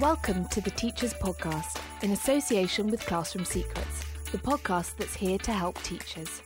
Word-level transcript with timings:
Welcome 0.00 0.46
to 0.46 0.62
the 0.62 0.70
Teachers 0.70 1.12
Podcast 1.12 1.78
in 2.02 2.12
association 2.12 2.86
with 2.88 3.04
Classroom 3.04 3.44
Secrets, 3.44 4.06
the 4.32 4.38
podcast 4.38 4.96
that's 4.96 5.14
here 5.14 5.36
to 5.36 5.52
help 5.52 5.76
teachers. 5.82 6.40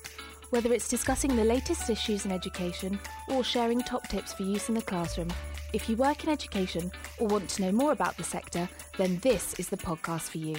Whether 0.50 0.72
it's 0.72 0.88
discussing 0.88 1.36
the 1.36 1.44
latest 1.44 1.88
issues 1.88 2.24
in 2.24 2.32
education 2.32 2.98
or 3.28 3.44
sharing 3.44 3.80
top 3.80 4.08
tips 4.08 4.32
for 4.32 4.42
use 4.42 4.68
in 4.68 4.74
the 4.74 4.82
classroom, 4.82 5.32
if 5.72 5.88
you 5.88 5.94
work 5.94 6.24
in 6.24 6.30
education 6.30 6.90
or 7.20 7.28
want 7.28 7.48
to 7.50 7.62
know 7.62 7.70
more 7.70 7.92
about 7.92 8.16
the 8.16 8.24
sector, 8.24 8.68
then 8.98 9.18
this 9.18 9.54
is 9.60 9.68
the 9.68 9.76
podcast 9.76 10.30
for 10.30 10.38
you. 10.38 10.56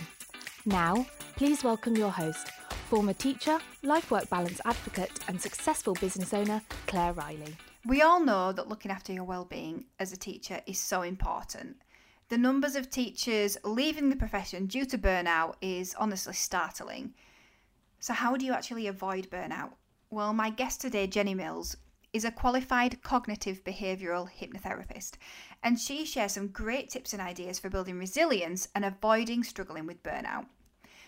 Now, 0.66 1.05
please 1.36 1.66
welcome 1.66 1.98
your 1.98 2.12
host, 2.12 2.48
former 2.89 3.12
teacher, 3.12 3.59
life 3.84 4.09
work 4.09 4.30
balance 4.30 4.62
advocate, 4.64 5.20
and 5.27 5.41
successful 5.41 5.96
business 5.96 6.34
owner, 6.34 6.62
Claire 6.88 7.12
Riley. 7.12 7.57
We 7.86 8.04
all 8.04 8.21
know 8.21 8.54
that 8.54 8.70
looking 8.70 8.89
after 8.89 9.12
your 9.12 9.25
well-being 9.25 9.84
as 10.00 10.14
a 10.14 10.18
teacher 10.18 10.62
is 10.66 10.80
so 10.80 11.02
important. 11.02 11.75
The 12.28 12.38
numbers 12.39 12.75
of 12.75 12.89
teachers 12.89 13.56
leaving 13.64 14.10
the 14.10 14.15
profession 14.15 14.65
due 14.65 14.86
to 14.86 14.97
burnout 14.97 15.57
is 15.61 15.93
honestly 15.93 16.34
startling. 16.34 17.14
So, 18.00 18.14
how 18.14 18.36
do 18.36 18.43
you 18.43 18.54
actually 18.54 18.88
avoid 18.88 19.29
burnout? 19.29 19.74
Well, 20.10 20.34
my 20.34 20.50
guest 20.50 20.82
today, 20.82 21.06
Jenny 21.06 21.36
Mills, 21.36 21.78
is 22.14 22.25
a 22.25 22.32
qualified 22.32 23.04
cognitive 23.04 23.64
behavioural 23.64 24.28
hypnotherapist, 24.39 25.18
and 25.61 25.79
she 25.79 26.04
shares 26.04 26.32
some 26.32 26.48
great 26.48 26.89
tips 26.89 27.14
and 27.14 27.21
ideas 27.21 27.60
for 27.60 27.70
building 27.70 28.00
resilience 28.00 28.70
and 28.73 28.84
avoiding 28.84 29.43
struggling 29.43 29.86
with 29.86 30.01
burnout. 30.01 30.48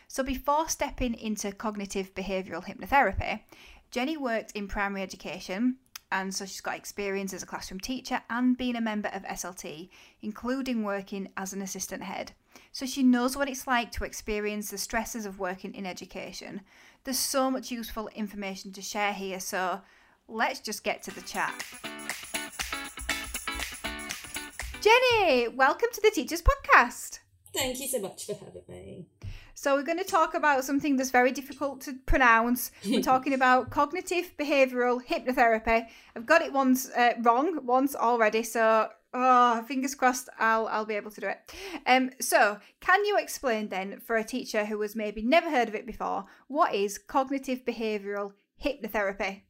So, 0.08 0.22
before 0.22 0.70
stepping 0.70 1.16
into 1.16 1.52
cognitive 1.52 2.14
behavioural 2.14 2.66
hypnotherapy, 2.66 3.42
Jenny 3.90 4.18
worked 4.18 4.52
in 4.52 4.68
primary 4.68 5.02
education 5.02 5.78
and 6.12 6.34
so 6.34 6.46
she's 6.46 6.62
got 6.62 6.78
experience 6.78 7.34
as 7.34 7.44
a 7.44 7.46
classroom 7.46 7.80
teacher 7.80 8.22
and 8.30 8.58
being 8.58 8.76
a 8.76 8.82
member 8.82 9.10
of 9.10 9.24
SLT, 9.24 9.90
including 10.22 10.84
working 10.84 11.30
as 11.36 11.54
an 11.54 11.62
assistant 11.62 12.04
head. 12.04 12.32
So 12.72 12.86
she 12.86 13.04
knows 13.04 13.36
what 13.36 13.50
it's 13.50 13.68
like 13.68 13.92
to 13.94 14.04
experience 14.04 14.70
the 14.70 14.78
stresses 14.78 15.26
of 15.26 15.40
working 15.40 15.74
in 15.74 15.86
education. 15.86 16.62
There's 17.04 17.20
so 17.20 17.52
much 17.52 17.72
useful 17.72 18.10
information 18.16 18.72
to 18.74 18.82
share 18.82 19.14
here, 19.14 19.40
so 19.40 19.82
let's 20.28 20.60
just 20.60 20.84
get 20.84 21.04
to 21.04 21.12
the 21.12 21.22
chat. 21.22 21.54
Jenny, 24.82 25.48
welcome 25.50 25.90
to 25.92 26.02
the 26.02 26.12
Teachers 26.12 26.42
Podcast. 26.42 27.20
Thank 27.54 27.80
you 27.80 27.88
so 27.88 28.00
much 28.00 28.26
for 28.26 28.34
having 28.34 28.64
me. 28.70 29.06
So, 29.60 29.74
we're 29.74 29.82
going 29.82 29.98
to 29.98 30.04
talk 30.04 30.36
about 30.36 30.64
something 30.66 30.98
that's 30.98 31.10
very 31.10 31.32
difficult 31.32 31.82
to 31.82 31.94
pronounce. 32.06 32.70
We're 32.86 33.02
talking 33.14 33.34
about 33.34 33.72
cognitive 33.72 34.38
behavioral 34.38 35.04
hypnotherapy. 35.04 35.88
I've 36.16 36.28
got 36.28 36.44
it 36.44 36.54
once 36.54 36.92
uh, 36.92 37.14
wrong 37.24 37.66
once 37.66 37.96
already, 37.96 38.44
so 38.44 38.90
oh, 39.16 39.64
fingers 39.68 39.96
crossed 39.96 40.30
I'll 40.38 40.68
I'll 40.68 40.86
be 40.86 40.94
able 40.94 41.10
to 41.10 41.22
do 41.22 41.28
it. 41.28 41.40
Um, 41.88 42.12
so, 42.22 42.60
can 42.82 43.04
you 43.06 43.18
explain 43.18 43.70
then 43.70 44.00
for 44.00 44.16
a 44.16 44.24
teacher 44.24 44.64
who 44.66 44.80
has 44.82 44.96
maybe 44.96 45.24
never 45.24 45.50
heard 45.50 45.68
of 45.68 45.74
it 45.74 45.88
before, 45.88 46.26
what 46.48 46.76
is 46.76 47.00
cognitive 47.00 47.66
behavioral 47.66 48.34
hypnotherapy? 48.64 49.42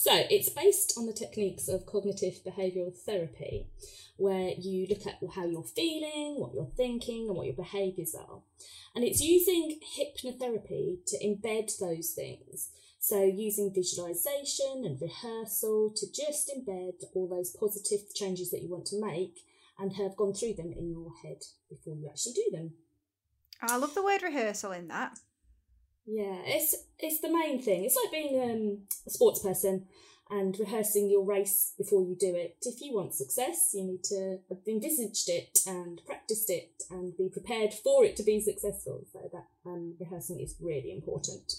So, 0.00 0.12
it's 0.30 0.48
based 0.48 0.94
on 0.96 1.06
the 1.06 1.12
techniques 1.12 1.66
of 1.66 1.84
cognitive 1.84 2.34
behavioral 2.46 2.96
therapy, 2.96 3.66
where 4.16 4.52
you 4.56 4.86
look 4.88 5.04
at 5.08 5.18
how 5.34 5.44
you're 5.44 5.64
feeling, 5.64 6.36
what 6.38 6.54
you're 6.54 6.70
thinking, 6.76 7.26
and 7.26 7.36
what 7.36 7.48
your 7.48 7.56
behaviours 7.56 8.14
are. 8.14 8.38
And 8.94 9.02
it's 9.04 9.20
using 9.20 9.80
hypnotherapy 9.98 11.04
to 11.04 11.18
embed 11.18 11.76
those 11.80 12.10
things. 12.10 12.70
So, 13.00 13.24
using 13.24 13.74
visualization 13.74 14.84
and 14.84 15.02
rehearsal 15.02 15.92
to 15.96 16.06
just 16.12 16.48
embed 16.48 17.02
all 17.12 17.26
those 17.26 17.50
positive 17.50 18.14
changes 18.14 18.52
that 18.52 18.62
you 18.62 18.68
want 18.70 18.86
to 18.86 19.04
make 19.04 19.40
and 19.80 19.94
have 19.94 20.16
gone 20.16 20.32
through 20.32 20.54
them 20.54 20.72
in 20.78 20.92
your 20.92 21.10
head 21.24 21.42
before 21.68 21.96
you 21.96 22.06
actually 22.08 22.34
do 22.34 22.50
them. 22.52 22.74
I 23.60 23.76
love 23.76 23.96
the 23.96 24.04
word 24.04 24.22
rehearsal 24.22 24.70
in 24.70 24.86
that. 24.86 25.18
Yeah, 26.10 26.38
it's 26.46 26.74
it's 26.98 27.20
the 27.20 27.30
main 27.30 27.60
thing. 27.60 27.84
It's 27.84 27.96
like 28.02 28.10
being 28.10 28.40
um, 28.42 28.78
a 29.06 29.10
sports 29.10 29.42
person 29.42 29.84
and 30.30 30.58
rehearsing 30.58 31.10
your 31.10 31.24
race 31.24 31.74
before 31.76 32.02
you 32.02 32.16
do 32.18 32.34
it. 32.34 32.56
If 32.62 32.80
you 32.80 32.94
want 32.94 33.14
success, 33.14 33.72
you 33.74 33.84
need 33.84 34.04
to 34.04 34.38
have 34.48 34.58
envisaged 34.66 35.28
it 35.28 35.58
and 35.66 36.00
practiced 36.06 36.48
it 36.48 36.82
and 36.90 37.16
be 37.16 37.28
prepared 37.30 37.74
for 37.74 38.04
it 38.04 38.16
to 38.16 38.22
be 38.22 38.40
successful. 38.40 39.04
So 39.12 39.20
that 39.32 39.44
um, 39.66 39.96
rehearsing 40.00 40.40
is 40.40 40.56
really 40.60 40.92
important. 40.92 41.52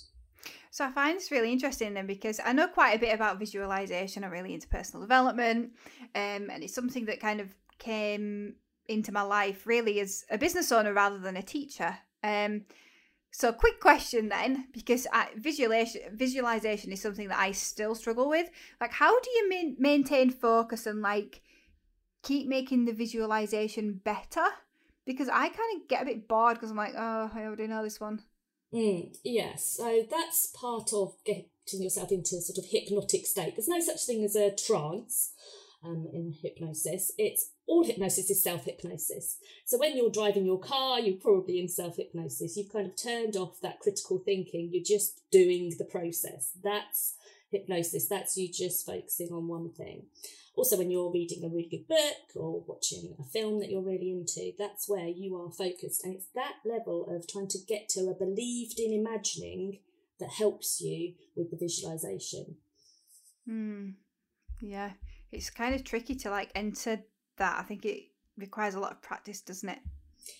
So 0.71 0.85
I 0.85 0.91
find 0.91 1.17
this 1.17 1.31
really 1.31 1.51
interesting 1.51 1.93
then 1.93 2.07
because 2.07 2.39
I 2.43 2.53
know 2.53 2.67
quite 2.67 2.95
a 2.95 2.99
bit 2.99 3.13
about 3.13 3.37
visualization. 3.37 4.23
I'm 4.23 4.31
really 4.31 4.55
into 4.55 4.67
personal 4.67 5.01
development, 5.01 5.73
um, 6.15 6.49
and 6.49 6.63
it's 6.63 6.73
something 6.73 7.05
that 7.05 7.19
kind 7.19 7.39
of 7.39 7.53
came 7.77 8.55
into 8.87 9.11
my 9.11 9.21
life 9.21 9.67
really 9.67 9.99
as 9.99 10.25
a 10.31 10.39
business 10.39 10.71
owner 10.71 10.91
rather 10.91 11.19
than 11.19 11.37
a 11.37 11.43
teacher. 11.43 11.95
Um, 12.23 12.65
so, 13.31 13.53
quick 13.53 13.79
question 13.79 14.29
then, 14.29 14.67
because 14.73 15.05
I, 15.13 15.27
visualization 15.35 16.01
visualization 16.15 16.91
is 16.91 17.01
something 17.01 17.27
that 17.27 17.39
I 17.39 17.51
still 17.51 17.93
struggle 17.93 18.27
with. 18.27 18.49
Like, 18.81 18.91
how 18.91 19.19
do 19.19 19.29
you 19.29 19.49
ma- 19.49 19.75
maintain 19.77 20.31
focus 20.31 20.87
and 20.87 21.01
like 21.01 21.41
keep 22.23 22.47
making 22.47 22.85
the 22.85 22.91
visualization 22.91 24.01
better? 24.03 24.45
Because 25.05 25.29
I 25.29 25.49
kind 25.49 25.81
of 25.81 25.87
get 25.87 26.01
a 26.01 26.05
bit 26.05 26.27
bored 26.27 26.55
because 26.55 26.71
I'm 26.71 26.77
like, 26.77 26.93
oh, 26.97 27.31
I 27.33 27.43
already 27.43 27.67
know 27.67 27.83
this 27.83 27.99
one. 27.99 28.23
Mm, 28.73 29.15
yes, 29.23 29.77
so 29.77 30.05
that's 30.09 30.47
part 30.47 30.91
of 30.93 31.15
getting 31.25 31.47
yourself 31.71 32.11
into 32.11 32.41
sort 32.41 32.57
of 32.57 32.69
hypnotic 32.69 33.25
state. 33.25 33.55
There's 33.55 33.67
no 33.67 33.79
such 33.79 34.05
thing 34.05 34.23
as 34.23 34.35
a 34.35 34.55
trance 34.55 35.33
um, 35.83 36.07
in 36.13 36.33
hypnosis. 36.41 37.11
It's 37.17 37.51
all 37.69 37.83
hypnosis 37.83 38.31
is 38.31 38.43
self 38.43 38.65
hypnosis. 38.65 39.37
So 39.63 39.77
when 39.77 39.95
you're 39.95 40.09
driving 40.09 40.45
your 40.45 40.59
car, 40.59 40.99
you're 40.99 41.17
probably 41.17 41.59
in 41.59 41.67
self 41.67 41.97
hypnosis. 41.97 42.57
You've 42.57 42.73
kind 42.73 42.87
of 42.87 42.95
turned 42.95 43.37
off 43.37 43.61
that 43.61 43.79
critical 43.79 44.17
thinking. 44.17 44.69
You're 44.73 44.83
just 44.83 45.21
doing 45.31 45.71
the 45.77 45.85
process. 45.85 46.51
That's 46.63 47.13
hypnosis. 47.51 48.07
That's 48.07 48.35
you 48.35 48.51
just 48.51 48.87
focusing 48.87 49.29
on 49.31 49.47
one 49.47 49.69
thing. 49.69 50.07
Also, 50.55 50.77
when 50.77 50.89
you're 50.89 51.11
reading 51.11 51.45
a 51.45 51.47
really 51.47 51.69
good 51.69 51.87
book 51.87 52.35
or 52.35 52.63
watching 52.67 53.15
a 53.19 53.23
film 53.23 53.59
that 53.59 53.69
you're 53.69 53.83
really 53.83 54.09
into, 54.11 54.51
that's 54.57 54.89
where 54.89 55.07
you 55.07 55.37
are 55.37 55.51
focused. 55.51 56.03
And 56.03 56.15
it's 56.15 56.27
that 56.33 56.55
level 56.65 57.05
of 57.07 57.27
trying 57.27 57.47
to 57.49 57.59
get 57.67 57.87
to 57.89 58.09
a 58.09 58.15
believed 58.15 58.79
in 58.79 58.91
imagining 58.91 59.79
that 60.19 60.31
helps 60.31 60.81
you 60.81 61.13
with 61.35 61.51
the 61.51 61.57
visualization. 61.57 62.55
Hmm. 63.45 63.89
Yeah 64.59 64.93
it's 65.31 65.49
kind 65.49 65.75
of 65.75 65.83
tricky 65.83 66.15
to 66.15 66.29
like 66.29 66.51
enter 66.55 66.99
that. 67.39 67.59
I 67.59 67.63
think 67.63 67.85
it 67.85 68.03
requires 68.37 68.75
a 68.75 68.79
lot 68.79 68.91
of 68.91 69.01
practice, 69.01 69.41
doesn't 69.41 69.69
it? 69.69 69.79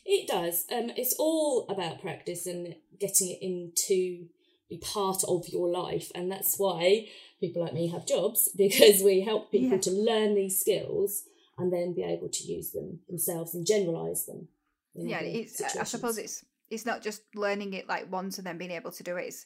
It 0.05 0.27
does. 0.27 0.65
Um, 0.71 0.91
it's 0.95 1.15
all 1.17 1.65
about 1.69 2.01
practice 2.01 2.45
and 2.45 2.75
getting 2.99 3.29
it 3.29 3.39
into 3.41 4.27
be 4.69 4.77
part 4.77 5.23
of 5.27 5.47
your 5.49 5.67
life, 5.67 6.11
and 6.13 6.31
that's 6.31 6.57
why 6.57 7.07
people 7.39 7.63
like 7.63 7.73
me 7.73 7.88
have 7.88 8.05
jobs 8.05 8.49
because 8.57 9.01
we 9.01 9.21
help 9.21 9.51
people 9.51 9.71
yeah. 9.71 9.81
to 9.81 9.91
learn 9.91 10.35
these 10.35 10.59
skills 10.59 11.23
and 11.57 11.73
then 11.73 11.93
be 11.93 12.03
able 12.03 12.29
to 12.29 12.43
use 12.43 12.71
them 12.71 12.99
themselves 13.09 13.53
and 13.53 13.65
generalize 13.65 14.25
them. 14.25 14.47
Yeah, 14.95 15.21
it's. 15.21 15.61
I 15.61 15.83
suppose 15.83 16.17
it's 16.17 16.45
it's 16.69 16.85
not 16.85 17.01
just 17.01 17.21
learning 17.35 17.73
it 17.73 17.88
like 17.88 18.11
once 18.11 18.38
and 18.38 18.45
then 18.45 18.57
being 18.57 18.71
able 18.71 18.91
to 18.91 19.03
do 19.03 19.17
it. 19.17 19.27
It's 19.27 19.45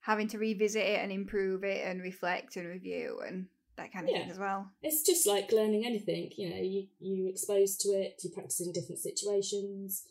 having 0.00 0.28
to 0.28 0.38
revisit 0.38 0.82
it 0.82 1.00
and 1.00 1.12
improve 1.12 1.64
it 1.64 1.86
and 1.86 2.00
reflect 2.00 2.56
and 2.56 2.68
review 2.68 3.20
and 3.26 3.46
that 3.76 3.92
kind 3.92 4.08
of 4.08 4.14
yeah. 4.14 4.22
thing 4.22 4.30
as 4.30 4.38
well. 4.38 4.70
It's 4.82 5.02
just 5.02 5.26
like 5.26 5.52
learning 5.52 5.84
anything, 5.86 6.30
you 6.36 6.50
know, 6.50 6.60
you 6.60 6.86
you 6.98 7.28
exposed 7.28 7.80
to 7.82 7.88
it, 7.90 8.20
you 8.22 8.30
practice 8.30 8.60
in 8.60 8.72
different 8.72 9.00
situations, 9.00 10.04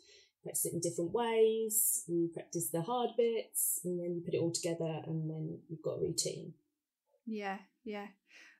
practice 0.43 0.65
it 0.65 0.73
in 0.73 0.79
different 0.79 1.11
ways, 1.11 2.03
you 2.07 2.29
practice 2.33 2.69
the 2.69 2.81
hard 2.81 3.09
bits, 3.17 3.81
and 3.83 3.99
then 3.99 4.15
you 4.15 4.21
put 4.23 4.33
it 4.33 4.41
all 4.41 4.51
together, 4.51 5.01
and 5.07 5.29
then 5.29 5.59
you've 5.69 5.81
got 5.81 5.97
a 5.97 6.01
routine. 6.01 6.53
Yeah, 7.25 7.57
yeah. 7.83 8.07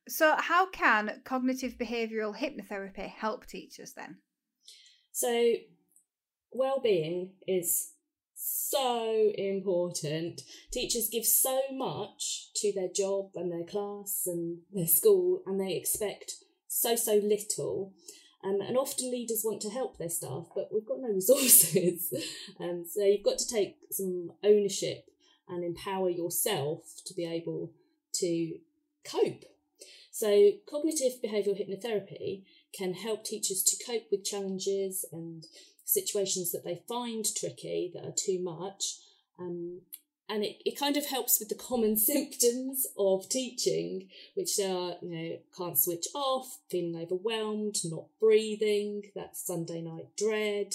So, 0.07 0.35
how 0.37 0.69
can 0.69 1.21
cognitive 1.23 1.77
behavioural 1.77 2.35
hypnotherapy 2.35 3.09
help 3.09 3.45
teachers 3.45 3.93
then? 3.93 4.17
So, 5.11 5.53
well-being 6.51 7.31
is 7.47 7.91
so 8.45 9.31
important. 9.37 10.41
Teachers 10.71 11.09
give 11.09 11.25
so 11.25 11.61
much 11.71 12.53
to 12.57 12.71
their 12.73 12.89
job 12.89 13.31
and 13.35 13.51
their 13.51 13.63
class 13.63 14.23
and 14.27 14.59
their 14.71 14.87
school, 14.87 15.41
and 15.45 15.59
they 15.59 15.73
expect 15.73 16.35
so, 16.67 16.95
so 16.95 17.15
little. 17.15 17.93
Um, 18.43 18.61
and 18.61 18.77
often 18.77 19.09
leaders 19.09 19.41
want 19.43 19.61
to 19.61 19.71
help 19.71 19.97
their 19.97 20.09
staff, 20.09 20.45
but 20.55 20.69
we've 20.71 20.85
got 20.85 20.99
no 20.99 21.07
resources. 21.13 22.13
um, 22.59 22.85
so 22.87 23.03
you've 23.03 23.23
got 23.23 23.39
to 23.39 23.47
take 23.47 23.77
some 23.91 24.31
ownership 24.43 25.09
and 25.47 25.63
empower 25.63 26.09
yourself 26.09 27.01
to 27.05 27.13
be 27.15 27.25
able 27.25 27.71
to 28.13 28.59
cope. 29.03 29.45
So, 30.11 30.51
cognitive 30.69 31.13
behavioural 31.23 31.59
hypnotherapy 31.59 32.43
can 32.73 32.93
help 32.93 33.25
teachers 33.25 33.63
to 33.63 33.83
cope 33.85 34.05
with 34.11 34.23
challenges 34.23 35.03
and 35.11 35.45
situations 35.85 36.51
that 36.51 36.65
they 36.65 36.81
find 36.87 37.25
tricky, 37.35 37.91
that 37.93 38.05
are 38.05 38.13
too 38.15 38.41
much, 38.41 38.97
um, 39.39 39.81
and 40.27 40.43
it, 40.43 40.57
it 40.65 40.79
kind 40.79 40.97
of 40.97 41.05
helps 41.05 41.39
with 41.39 41.49
the 41.49 41.55
common 41.55 41.97
symptoms 42.11 42.87
of 42.97 43.29
teaching, 43.29 44.09
which 44.33 44.59
are, 44.59 44.95
you 45.01 45.09
know, 45.09 45.37
can't 45.57 45.77
switch 45.77 46.07
off, 46.13 46.57
feeling 46.69 47.01
overwhelmed, 47.01 47.77
not 47.85 48.05
breathing, 48.19 49.03
that 49.15 49.37
Sunday 49.37 49.81
night 49.81 50.07
dread, 50.17 50.73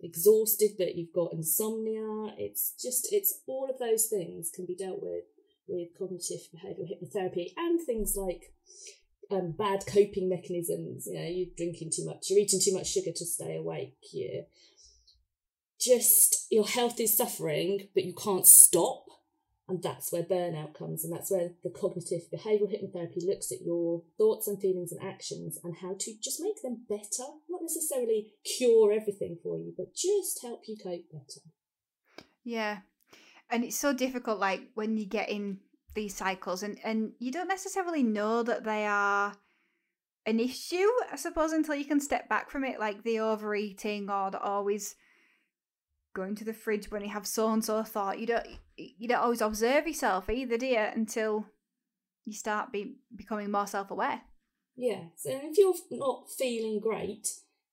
exhausted, 0.00 0.72
but 0.78 0.94
you've 0.94 1.12
got 1.12 1.32
insomnia. 1.32 2.34
It's 2.38 2.74
just, 2.80 3.12
it's 3.12 3.40
all 3.46 3.68
of 3.70 3.78
those 3.78 4.06
things 4.06 4.50
can 4.54 4.66
be 4.66 4.74
dealt 4.74 5.02
with 5.02 5.24
with 5.66 5.96
cognitive 5.96 6.40
behavioural 6.54 6.90
hypnotherapy 6.90 7.52
and 7.56 7.80
things 7.80 8.16
like 8.16 8.52
um, 9.30 9.52
bad 9.52 9.84
coping 9.86 10.28
mechanisms. 10.28 11.06
You 11.06 11.14
know, 11.18 11.26
you're 11.26 11.54
drinking 11.56 11.90
too 11.94 12.06
much, 12.06 12.30
you're 12.30 12.40
eating 12.40 12.60
too 12.62 12.74
much 12.74 12.90
sugar 12.90 13.12
to 13.14 13.24
stay 13.24 13.56
awake, 13.56 13.96
you 14.12 14.44
just 15.80 16.46
your 16.50 16.66
health 16.66 17.00
is 17.00 17.16
suffering, 17.16 17.88
but 17.94 18.04
you 18.04 18.14
can't 18.14 18.46
stop. 18.46 19.06
And 19.66 19.80
that's 19.80 20.12
where 20.12 20.24
burnout 20.24 20.74
comes, 20.74 21.04
and 21.04 21.12
that's 21.12 21.30
where 21.30 21.50
the 21.62 21.70
cognitive 21.70 22.22
behavioural 22.34 22.72
hypnotherapy 22.72 23.24
looks 23.24 23.52
at 23.52 23.62
your 23.62 24.02
thoughts 24.18 24.48
and 24.48 24.60
feelings 24.60 24.90
and 24.90 25.00
actions 25.00 25.60
and 25.62 25.76
how 25.76 25.94
to 25.96 26.12
just 26.20 26.40
make 26.40 26.60
them 26.60 26.84
better. 26.88 27.22
Not 27.48 27.62
necessarily 27.62 28.32
cure 28.44 28.92
everything 28.92 29.38
for 29.40 29.58
you, 29.58 29.72
but 29.76 29.94
just 29.94 30.42
help 30.42 30.62
you 30.66 30.76
cope 30.76 31.04
better. 31.12 31.40
Yeah. 32.42 32.78
And 33.48 33.62
it's 33.62 33.78
so 33.78 33.92
difficult, 33.92 34.40
like 34.40 34.62
when 34.74 34.96
you 34.96 35.06
get 35.06 35.28
in 35.28 35.60
these 35.94 36.14
cycles 36.14 36.62
and, 36.62 36.78
and 36.84 37.12
you 37.18 37.32
don't 37.32 37.48
necessarily 37.48 38.02
know 38.02 38.42
that 38.42 38.64
they 38.64 38.86
are 38.86 39.34
an 40.26 40.38
issue, 40.38 40.86
I 41.10 41.16
suppose, 41.16 41.52
until 41.52 41.74
you 41.74 41.84
can 41.84 42.00
step 42.00 42.28
back 42.28 42.50
from 42.50 42.64
it, 42.64 42.78
like 42.78 43.02
the 43.02 43.20
overeating 43.20 44.10
or 44.10 44.30
the 44.30 44.40
always 44.40 44.94
going 46.14 46.34
to 46.36 46.44
the 46.44 46.52
fridge 46.52 46.90
when 46.90 47.02
you 47.02 47.08
have 47.08 47.26
so 47.26 47.52
and 47.52 47.64
so 47.64 47.82
thought. 47.82 48.18
You 48.18 48.26
don't 48.26 48.46
you 48.76 49.08
don't 49.08 49.22
always 49.22 49.40
observe 49.40 49.86
yourself 49.86 50.28
either, 50.28 50.56
do 50.56 50.66
you? 50.66 50.78
Until 50.78 51.46
you 52.24 52.34
start 52.34 52.72
be, 52.72 52.96
becoming 53.14 53.50
more 53.50 53.66
self 53.66 53.90
aware. 53.90 54.22
Yeah. 54.76 55.04
So 55.16 55.30
if 55.32 55.58
you're 55.58 55.74
not 55.90 56.30
feeling 56.30 56.80
great, 56.80 57.28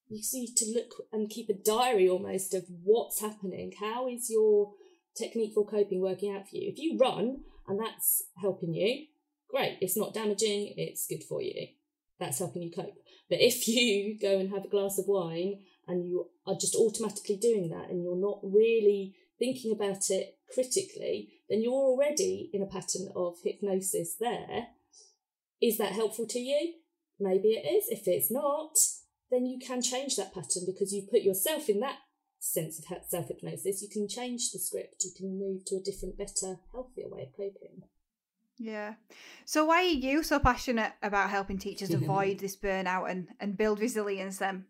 you 0.09 0.21
need 0.33 0.55
to 0.55 0.65
look 0.73 1.07
and 1.11 1.29
keep 1.29 1.49
a 1.49 1.53
diary 1.53 2.07
almost 2.07 2.53
of 2.53 2.65
what's 2.83 3.21
happening. 3.21 3.73
How 3.79 4.07
is 4.07 4.29
your 4.29 4.73
technique 5.15 5.53
for 5.53 5.65
coping 5.65 6.01
working 6.01 6.35
out 6.35 6.49
for 6.49 6.55
you? 6.55 6.69
If 6.69 6.79
you 6.79 6.97
run 6.97 7.41
and 7.67 7.79
that's 7.79 8.23
helping 8.41 8.73
you, 8.73 9.07
great. 9.49 9.77
It's 9.81 9.97
not 9.97 10.13
damaging, 10.13 10.73
it's 10.77 11.07
good 11.07 11.23
for 11.23 11.41
you. 11.41 11.67
That's 12.19 12.39
helping 12.39 12.63
you 12.63 12.71
cope. 12.71 12.97
But 13.29 13.39
if 13.41 13.67
you 13.67 14.17
go 14.19 14.39
and 14.39 14.51
have 14.51 14.65
a 14.65 14.69
glass 14.69 14.97
of 14.97 15.05
wine 15.07 15.63
and 15.87 16.05
you 16.05 16.29
are 16.45 16.55
just 16.59 16.75
automatically 16.75 17.37
doing 17.37 17.69
that 17.69 17.89
and 17.89 18.03
you're 18.03 18.19
not 18.19 18.39
really 18.43 19.15
thinking 19.39 19.71
about 19.71 20.09
it 20.09 20.37
critically, 20.53 21.29
then 21.49 21.61
you're 21.61 21.73
already 21.73 22.49
in 22.53 22.61
a 22.61 22.65
pattern 22.65 23.09
of 23.15 23.35
hypnosis 23.43 24.15
there. 24.19 24.67
Is 25.61 25.77
that 25.77 25.93
helpful 25.93 26.27
to 26.27 26.39
you? 26.39 26.73
Maybe 27.19 27.49
it 27.49 27.67
is. 27.67 27.85
If 27.89 28.07
it's 28.07 28.31
not, 28.31 28.77
then 29.31 29.45
you 29.45 29.59
can 29.59 29.81
change 29.81 30.15
that 30.15 30.33
pattern 30.33 30.63
because 30.65 30.93
you 30.93 31.07
put 31.09 31.21
yourself 31.21 31.69
in 31.69 31.79
that 31.79 31.97
sense 32.39 32.79
of 32.79 32.85
self 33.07 33.27
hypnosis. 33.27 33.81
You 33.81 33.89
can 33.89 34.07
change 34.07 34.51
the 34.51 34.59
script, 34.59 35.03
you 35.03 35.11
can 35.15 35.39
move 35.39 35.65
to 35.65 35.75
a 35.75 35.83
different, 35.83 36.17
better, 36.17 36.59
healthier 36.71 37.09
way 37.09 37.23
of 37.23 37.31
coping. 37.31 37.83
Yeah. 38.57 38.95
So 39.45 39.65
why 39.65 39.83
are 39.83 39.83
you 39.83 40.23
so 40.23 40.39
passionate 40.39 40.93
about 41.03 41.29
helping 41.29 41.57
teachers 41.57 41.89
avoid 41.93 42.39
this 42.39 42.55
burnout 42.55 43.09
and, 43.09 43.27
and 43.39 43.57
build 43.57 43.79
resilience 43.79 44.37
then? 44.37 44.65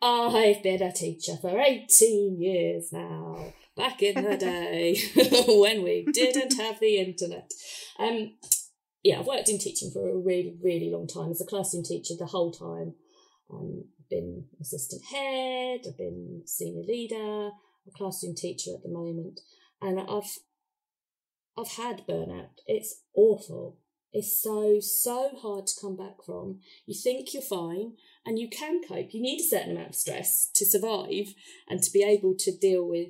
I've 0.00 0.62
been 0.62 0.82
a 0.82 0.92
teacher 0.92 1.36
for 1.40 1.58
18 1.58 2.40
years 2.40 2.92
now, 2.92 3.52
back 3.76 4.00
in 4.02 4.22
the 4.22 4.36
day 4.36 4.96
when 5.48 5.82
we 5.82 6.06
didn't 6.12 6.56
have 6.60 6.78
the 6.78 6.98
internet. 6.98 7.50
Um, 7.98 8.34
yeah, 9.02 9.18
I've 9.18 9.26
worked 9.26 9.48
in 9.48 9.58
teaching 9.58 9.90
for 9.92 10.08
a 10.08 10.16
really, 10.16 10.56
really 10.62 10.90
long 10.90 11.08
time 11.08 11.30
as 11.30 11.40
a 11.40 11.46
classroom 11.46 11.82
teacher 11.82 12.14
the 12.16 12.26
whole 12.26 12.52
time. 12.52 12.94
Um, 13.50 13.84
been 14.08 14.44
assistant 14.60 15.04
head, 15.04 15.80
I've 15.86 15.98
been 15.98 16.42
senior 16.46 16.84
leader, 16.84 17.50
a 17.86 17.90
classroom 17.96 18.34
teacher 18.34 18.70
at 18.74 18.82
the 18.82 18.88
moment, 18.88 19.40
and 19.80 20.00
I've 20.00 20.38
I've 21.56 21.72
had 21.72 22.06
burnout. 22.06 22.60
It's 22.66 23.02
awful. 23.14 23.78
It's 24.12 24.42
so 24.42 24.80
so 24.80 25.30
hard 25.40 25.66
to 25.66 25.80
come 25.80 25.96
back 25.96 26.24
from. 26.24 26.60
You 26.86 26.94
think 26.94 27.34
you're 27.34 27.42
fine, 27.42 27.94
and 28.24 28.38
you 28.38 28.48
can 28.48 28.80
cope. 28.82 29.12
You 29.12 29.22
need 29.22 29.40
a 29.40 29.48
certain 29.48 29.72
amount 29.72 29.90
of 29.90 29.94
stress 29.94 30.50
to 30.54 30.64
survive 30.64 31.34
and 31.68 31.82
to 31.82 31.92
be 31.92 32.02
able 32.02 32.34
to 32.38 32.56
deal 32.56 32.88
with 32.88 33.08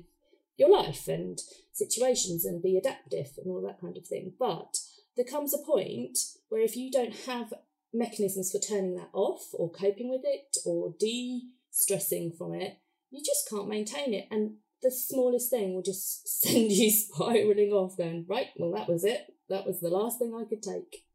your 0.57 0.69
life 0.69 1.07
and 1.07 1.39
situations 1.71 2.45
and 2.45 2.61
be 2.61 2.77
adaptive 2.77 3.31
and 3.37 3.49
all 3.49 3.61
that 3.61 3.79
kind 3.79 3.97
of 3.97 4.05
thing. 4.05 4.33
But 4.37 4.77
there 5.15 5.25
comes 5.25 5.53
a 5.53 5.65
point 5.65 6.19
where 6.49 6.61
if 6.61 6.75
you 6.75 6.91
don't 6.91 7.15
have 7.25 7.53
mechanisms 7.93 8.51
for 8.51 8.59
turning 8.59 8.95
that 8.95 9.09
off 9.13 9.49
or 9.53 9.71
coping 9.71 10.09
with 10.09 10.21
it 10.23 10.57
or 10.65 10.93
de 10.99 11.43
stressing 11.71 12.31
from 12.31 12.53
it, 12.53 12.77
you 13.11 13.23
just 13.23 13.49
can't 13.49 13.67
maintain 13.67 14.13
it. 14.13 14.27
And 14.31 14.55
the 14.81 14.91
smallest 14.91 15.49
thing 15.49 15.73
will 15.73 15.81
just 15.81 16.27
send 16.41 16.71
you 16.71 16.91
spiraling 16.91 17.71
off, 17.71 17.97
going, 17.97 18.25
right, 18.27 18.47
well, 18.57 18.71
that 18.73 18.89
was 18.89 19.03
it. 19.03 19.33
That 19.49 19.65
was 19.65 19.79
the 19.79 19.89
last 19.89 20.19
thing 20.19 20.33
I 20.33 20.47
could 20.47 20.61
take. 20.61 21.05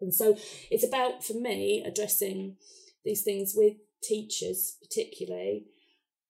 And 0.00 0.14
so 0.14 0.36
it's 0.70 0.84
about, 0.84 1.24
for 1.24 1.34
me, 1.34 1.84
addressing 1.84 2.56
these 3.04 3.22
things 3.22 3.52
with 3.54 3.74
teachers, 4.02 4.76
particularly, 4.80 5.66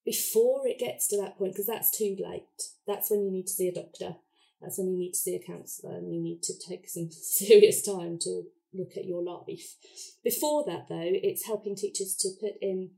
before 0.05 0.67
it 0.67 0.79
gets 0.79 1.06
to 1.08 1.17
that 1.19 1.38
point, 1.38 1.52
because 1.52 1.67
that's 1.67 1.97
too 1.97 2.17
late. 2.19 2.43
That's 2.87 3.11
when 3.11 3.25
you 3.25 3.31
need 3.31 3.47
to 3.47 3.52
see 3.52 3.69
a 3.69 3.75
doctor. 3.75 4.17
That's 4.61 4.79
when 4.79 4.88
you 4.88 4.99
need 4.99 5.12
to 5.12 5.19
see 5.19 5.37
a 5.37 5.47
counsellor 5.47 5.97
and 5.97 6.12
you 6.12 6.20
need 6.20 6.43
to 6.44 6.55
take 6.58 6.88
some 6.88 7.11
serious 7.11 7.82
time 7.82 8.19
to 8.23 8.44
look 8.73 8.97
at 8.97 9.05
your 9.05 9.23
life. 9.23 9.77
Before 10.23 10.65
that, 10.67 10.87
though, 10.89 11.11
it's 11.13 11.47
helping 11.47 11.77
teachers 11.77 12.15
to 12.17 12.31
put 12.41 12.55
in 12.61 12.91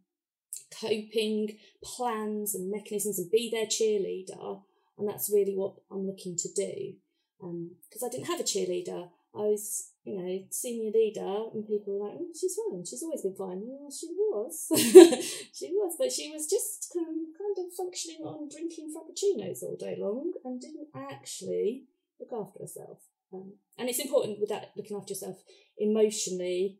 coping 0.80 1.58
plans 1.82 2.54
and 2.54 2.70
mechanisms 2.70 3.18
and 3.18 3.30
be 3.30 3.50
their 3.50 3.66
cheerleader. 3.66 4.62
And 4.98 5.08
that's 5.08 5.30
really 5.32 5.54
what 5.54 5.74
I'm 5.90 6.06
looking 6.06 6.36
to 6.36 6.48
do. 6.54 6.94
Because 7.40 8.02
um, 8.02 8.06
I 8.06 8.08
didn't 8.08 8.28
have 8.28 8.40
a 8.40 8.44
cheerleader. 8.44 9.08
I 9.34 9.38
was 9.38 9.92
you 10.04 10.18
know, 10.18 10.44
senior 10.50 10.90
leader, 10.90 11.44
and 11.54 11.66
people 11.66 11.98
were 11.98 12.08
like, 12.08 12.18
mm, 12.18 12.34
she's 12.38 12.56
fine, 12.56 12.84
she's 12.84 13.02
always 13.02 13.22
been 13.22 13.36
fine. 13.36 13.62
Well, 13.62 13.90
she 13.90 14.08
was. 14.10 14.66
she 15.54 15.70
was, 15.70 15.94
but 15.98 16.10
she 16.10 16.30
was 16.32 16.48
just 16.48 16.92
kind 16.92 17.56
of 17.58 17.74
functioning 17.76 18.22
on 18.22 18.48
drinking 18.48 18.92
frappuccinos 18.92 19.62
all 19.62 19.76
day 19.76 19.96
long 19.98 20.32
and 20.44 20.60
didn't 20.60 20.88
actually 20.94 21.84
look 22.18 22.32
after 22.32 22.60
herself. 22.60 22.98
Um, 23.32 23.54
and 23.78 23.88
it's 23.88 24.00
important 24.00 24.40
with 24.40 24.50
that 24.50 24.70
looking 24.76 24.96
after 24.96 25.12
yourself 25.12 25.42
emotionally 25.78 26.78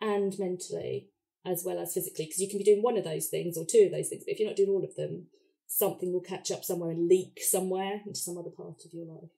and 0.00 0.34
mentally 0.38 1.08
as 1.44 1.64
well 1.64 1.78
as 1.78 1.94
physically, 1.94 2.26
because 2.26 2.40
you 2.40 2.48
can 2.48 2.58
be 2.58 2.64
doing 2.64 2.82
one 2.82 2.96
of 2.96 3.04
those 3.04 3.26
things 3.26 3.56
or 3.56 3.64
two 3.68 3.84
of 3.86 3.92
those 3.92 4.08
things, 4.08 4.22
but 4.24 4.32
if 4.32 4.38
you're 4.38 4.48
not 4.48 4.56
doing 4.56 4.70
all 4.70 4.84
of 4.84 4.94
them, 4.94 5.26
something 5.66 6.12
will 6.12 6.20
catch 6.20 6.50
up 6.50 6.64
somewhere 6.64 6.90
and 6.90 7.08
leak 7.08 7.40
somewhere 7.40 8.00
into 8.06 8.20
some 8.20 8.38
other 8.38 8.50
part 8.50 8.84
of 8.84 8.92
your 8.92 9.06
life. 9.06 9.30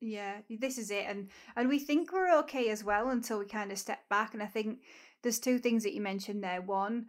Yeah, 0.00 0.38
this 0.48 0.78
is 0.78 0.90
it, 0.90 1.04
and 1.08 1.28
and 1.56 1.68
we 1.68 1.78
think 1.78 2.12
we're 2.12 2.38
okay 2.40 2.70
as 2.70 2.82
well 2.82 3.10
until 3.10 3.38
we 3.38 3.46
kind 3.46 3.70
of 3.70 3.78
step 3.78 4.08
back. 4.08 4.32
And 4.32 4.42
I 4.42 4.46
think 4.46 4.78
there's 5.22 5.38
two 5.38 5.58
things 5.58 5.82
that 5.82 5.92
you 5.92 6.00
mentioned 6.00 6.42
there. 6.42 6.62
One, 6.62 7.06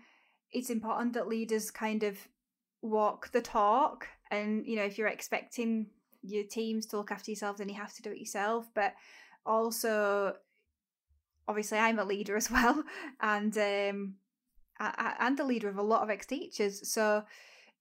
it's 0.51 0.69
important 0.69 1.13
that 1.13 1.29
leaders 1.29 1.71
kind 1.71 2.03
of 2.03 2.17
walk 2.81 3.31
the 3.31 3.41
talk, 3.41 4.07
and 4.29 4.65
you 4.67 4.75
know 4.75 4.83
if 4.83 4.97
you're 4.97 5.07
expecting 5.07 5.87
your 6.21 6.43
teams 6.43 6.85
to 6.87 6.97
look 6.97 7.11
after 7.11 7.31
yourself, 7.31 7.57
then 7.57 7.69
you 7.69 7.75
have 7.75 7.93
to 7.93 8.01
do 8.01 8.11
it 8.11 8.19
yourself. 8.19 8.69
But 8.73 8.93
also, 9.45 10.35
obviously, 11.47 11.77
I'm 11.77 11.99
a 11.99 12.05
leader 12.05 12.35
as 12.37 12.49
well, 12.49 12.83
and 13.19 13.57
um, 13.57 14.15
I, 14.79 15.15
I, 15.19 15.27
and 15.27 15.37
the 15.37 15.43
leader 15.43 15.69
of 15.69 15.77
a 15.77 15.83
lot 15.83 16.03
of 16.03 16.09
ex 16.09 16.25
teachers, 16.25 16.89
so 16.91 17.23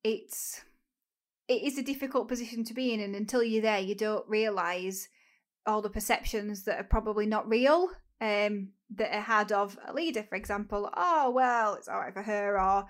it's 0.02 0.62
it 1.50 1.64
is 1.64 1.76
a 1.78 1.82
difficult 1.82 2.28
position 2.28 2.62
to 2.62 2.74
be 2.74 2.94
in 2.94 3.00
and 3.00 3.16
until 3.16 3.42
you're 3.42 3.60
there 3.60 3.80
you 3.80 3.94
don't 3.94 4.26
realize 4.28 5.08
all 5.66 5.82
the 5.82 5.90
perceptions 5.90 6.62
that 6.62 6.78
are 6.78 6.84
probably 6.84 7.26
not 7.26 7.48
real 7.48 7.90
um 8.20 8.68
that 8.94 9.12
are 9.12 9.20
had 9.20 9.52
of 9.52 9.76
a 9.86 9.92
leader 9.92 10.22
for 10.22 10.36
example 10.36 10.88
oh 10.96 11.30
well 11.30 11.74
it's 11.74 11.88
all 11.88 11.98
right 11.98 12.14
for 12.14 12.22
her 12.22 12.58
or 12.58 12.86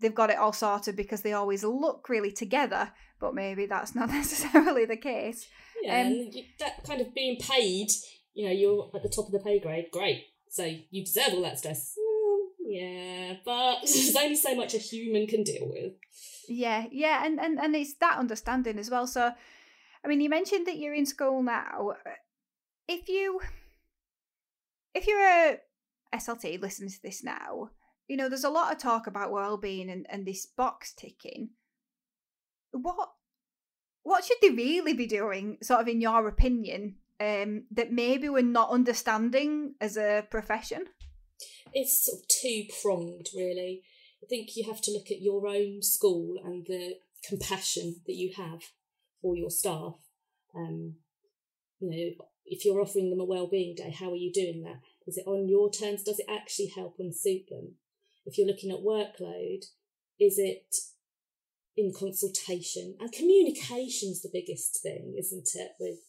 they've 0.00 0.14
got 0.14 0.30
it 0.30 0.38
all 0.38 0.52
sorted 0.52 0.96
because 0.96 1.22
they 1.22 1.32
always 1.32 1.64
look 1.64 2.08
really 2.08 2.32
together 2.32 2.92
but 3.20 3.34
maybe 3.34 3.66
that's 3.66 3.94
not 3.94 4.08
necessarily 4.20 4.84
the 4.84 4.96
case 4.96 5.48
yeah 5.82 6.00
um, 6.00 6.06
and 6.06 6.34
that 6.58 6.84
kind 6.84 7.00
of 7.00 7.14
being 7.14 7.36
paid 7.36 7.88
you 8.34 8.46
know 8.46 8.52
you're 8.52 8.90
at 8.94 9.02
the 9.02 9.08
top 9.08 9.26
of 9.26 9.32
the 9.32 9.40
pay 9.40 9.58
grade 9.58 9.86
great 9.92 10.24
so 10.48 10.64
you 10.90 11.04
deserve 11.04 11.34
all 11.34 11.42
that 11.42 11.58
stress 11.58 11.94
mm, 11.98 12.46
yeah 12.60 13.34
but 13.44 13.80
there's 13.82 14.16
only 14.16 14.36
so 14.36 14.54
much 14.54 14.74
a 14.74 14.78
human 14.78 15.26
can 15.26 15.42
deal 15.42 15.68
with 15.68 15.92
yeah, 16.48 16.86
yeah, 16.90 17.24
and, 17.24 17.38
and 17.38 17.58
and 17.58 17.76
it's 17.76 17.94
that 17.94 18.18
understanding 18.18 18.78
as 18.78 18.90
well. 18.90 19.06
So, 19.06 19.30
I 20.04 20.08
mean, 20.08 20.20
you 20.20 20.30
mentioned 20.30 20.66
that 20.66 20.78
you're 20.78 20.94
in 20.94 21.06
school 21.06 21.42
now. 21.42 21.92
If 22.88 23.08
you 23.08 23.40
if 24.94 25.06
you're 25.06 25.20
a 25.20 25.58
SLT 26.14 26.60
listening 26.60 26.90
to 26.90 27.02
this 27.02 27.22
now, 27.22 27.70
you 28.08 28.16
know, 28.16 28.28
there's 28.28 28.44
a 28.44 28.50
lot 28.50 28.72
of 28.72 28.78
talk 28.78 29.06
about 29.06 29.30
well-being 29.30 29.90
and, 29.90 30.06
and 30.08 30.26
this 30.26 30.46
box 30.46 30.92
ticking. 30.94 31.50
What 32.72 33.10
what 34.02 34.24
should 34.24 34.38
they 34.40 34.50
really 34.50 34.94
be 34.94 35.06
doing, 35.06 35.58
sort 35.62 35.80
of 35.80 35.88
in 35.88 36.00
your 36.00 36.26
opinion, 36.28 36.96
um, 37.20 37.64
that 37.70 37.92
maybe 37.92 38.28
we're 38.30 38.42
not 38.42 38.70
understanding 38.70 39.74
as 39.80 39.98
a 39.98 40.26
profession? 40.30 40.86
It's 41.74 42.06
sort 42.06 42.20
of 42.20 42.28
two 42.28 42.64
pronged, 42.82 43.26
really. 43.36 43.82
I 44.22 44.26
think 44.26 44.56
you 44.56 44.64
have 44.66 44.80
to 44.82 44.92
look 44.92 45.10
at 45.10 45.20
your 45.20 45.46
own 45.46 45.82
school 45.82 46.36
and 46.42 46.64
the 46.66 46.94
compassion 47.28 47.96
that 48.06 48.14
you 48.14 48.32
have 48.36 48.62
for 49.20 49.36
your 49.36 49.50
staff. 49.50 49.96
Um, 50.56 50.94
you 51.80 51.90
know, 51.90 52.24
if 52.46 52.64
you're 52.64 52.80
offering 52.80 53.10
them 53.10 53.20
a 53.20 53.24
well-being 53.24 53.74
day, 53.76 53.90
how 53.90 54.10
are 54.10 54.16
you 54.16 54.32
doing 54.32 54.62
that? 54.62 54.80
Is 55.06 55.18
it 55.18 55.26
on 55.26 55.48
your 55.48 55.70
terms? 55.70 56.02
Does 56.02 56.18
it 56.18 56.26
actually 56.30 56.72
help 56.74 56.96
and 56.98 57.14
suit 57.14 57.42
them? 57.50 57.74
If 58.28 58.36
you're 58.36 58.46
looking 58.46 58.70
at 58.70 58.84
workload, 58.84 59.64
is 60.20 60.38
it 60.38 60.76
in 61.76 61.94
consultation? 61.98 62.94
And 63.00 63.10
communication's 63.10 64.20
the 64.20 64.30
biggest 64.30 64.82
thing, 64.82 65.14
isn't 65.18 65.48
it, 65.54 65.70
with 65.80 66.00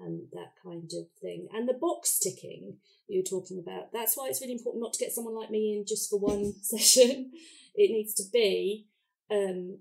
um, 0.00 0.28
that 0.32 0.52
kind 0.62 0.90
of 0.96 1.06
thing. 1.20 1.48
And 1.52 1.68
the 1.68 1.74
box 1.74 2.20
ticking 2.20 2.76
you 3.08 3.20
were 3.20 3.40
talking 3.40 3.58
about, 3.58 3.92
that's 3.92 4.16
why 4.16 4.28
it's 4.28 4.40
really 4.40 4.52
important 4.52 4.82
not 4.82 4.92
to 4.92 5.04
get 5.04 5.12
someone 5.12 5.34
like 5.34 5.50
me 5.50 5.76
in 5.76 5.84
just 5.86 6.08
for 6.08 6.20
one 6.20 6.54
session. 6.62 7.32
It 7.74 7.90
needs 7.90 8.14
to 8.14 8.24
be 8.32 8.86
um, 9.28 9.80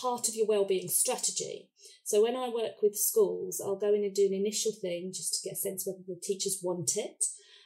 part 0.00 0.28
of 0.28 0.34
your 0.34 0.46
wellbeing 0.46 0.88
strategy. 0.88 1.68
So 2.04 2.22
when 2.22 2.36
I 2.36 2.48
work 2.48 2.80
with 2.82 2.96
schools, 2.96 3.60
I'll 3.62 3.76
go 3.76 3.92
in 3.92 4.04
and 4.04 4.14
do 4.14 4.26
an 4.26 4.32
initial 4.32 4.72
thing 4.72 5.12
just 5.14 5.34
to 5.34 5.48
get 5.48 5.58
a 5.58 5.60
sense 5.60 5.86
whether 5.86 6.02
the 6.06 6.18
teachers 6.20 6.60
want 6.62 6.96
it. 6.96 7.24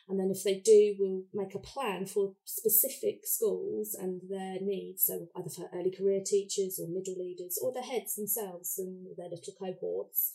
And 0.09 0.19
then 0.19 0.31
if 0.31 0.43
they 0.43 0.61
do, 0.65 0.97
we'll 0.99 1.23
make 1.33 1.55
a 1.55 1.59
plan 1.59 2.07
for 2.07 2.35
specific 2.45 3.25
schools 3.25 3.95
and 3.95 4.21
their 4.29 4.59
needs. 4.61 5.05
So 5.05 5.29
either 5.37 5.49
for 5.49 5.71
early 5.75 5.91
career 5.97 6.21
teachers 6.25 6.81
or 6.81 6.89
middle 6.89 7.17
leaders 7.17 7.59
or 7.63 7.73
the 7.73 7.83
heads 7.83 8.17
themselves 8.17 8.75
and 8.79 9.07
their 9.17 9.29
little 9.31 9.55
cohorts. 9.59 10.33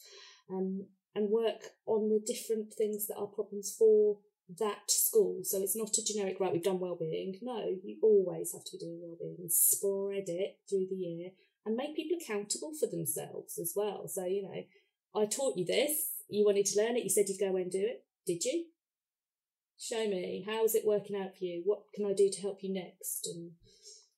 Um, 0.50 0.88
and 1.18 1.32
work 1.32 1.74
on 1.88 2.10
the 2.10 2.22
different 2.26 2.72
things 2.74 3.08
that 3.08 3.18
are 3.18 3.26
problems 3.26 3.76
for 3.78 4.20
that 4.60 4.90
school. 4.90 5.40
So 5.44 5.62
it's 5.62 5.76
not 5.76 5.98
a 5.98 6.06
generic, 6.06 6.40
right, 6.40 6.54
we've 6.54 6.64
done 6.64 6.80
wellbeing. 6.80 7.40
No, 7.42 7.76
you 7.84 7.98
always 8.04 8.54
have 8.54 8.64
to 8.64 8.78
be 8.78 8.86
doing 8.86 9.02
wellbeing 9.02 9.38
and 9.40 9.52
spread 9.52 10.30
it 10.30 10.60
through 10.70 10.88
the 10.90 10.96
year 10.96 11.32
and 11.66 11.76
make 11.76 11.96
people 11.96 12.18
accountable 12.22 12.72
for 12.80 12.88
themselves 12.88 13.58
as 13.58 13.74
well. 13.76 14.08
So, 14.08 14.26
you 14.26 14.44
know, 14.44 15.22
I 15.22 15.26
taught 15.26 15.58
you 15.58 15.66
this, 15.66 16.24
you 16.30 16.46
wanted 16.46 16.68
to 16.68 16.82
learn 16.82 16.96
it, 16.96 17.04
you 17.04 17.10
said 17.10 17.26
you'd 17.28 17.40
go 17.40 17.56
and 17.58 17.72
do 17.72 17.82
it. 17.82 18.06
Did 18.26 18.44
you? 18.44 18.66
Show 19.80 20.08
me. 20.08 20.44
How 20.48 20.64
is 20.64 20.76
it 20.76 20.86
working 20.86 21.16
out 21.16 21.38
for 21.38 21.44
you? 21.44 21.62
What 21.66 21.82
can 21.94 22.06
I 22.06 22.14
do 22.14 22.30
to 22.30 22.42
help 22.42 22.64
you 22.64 22.74
next? 22.74 23.28
And 23.28 23.52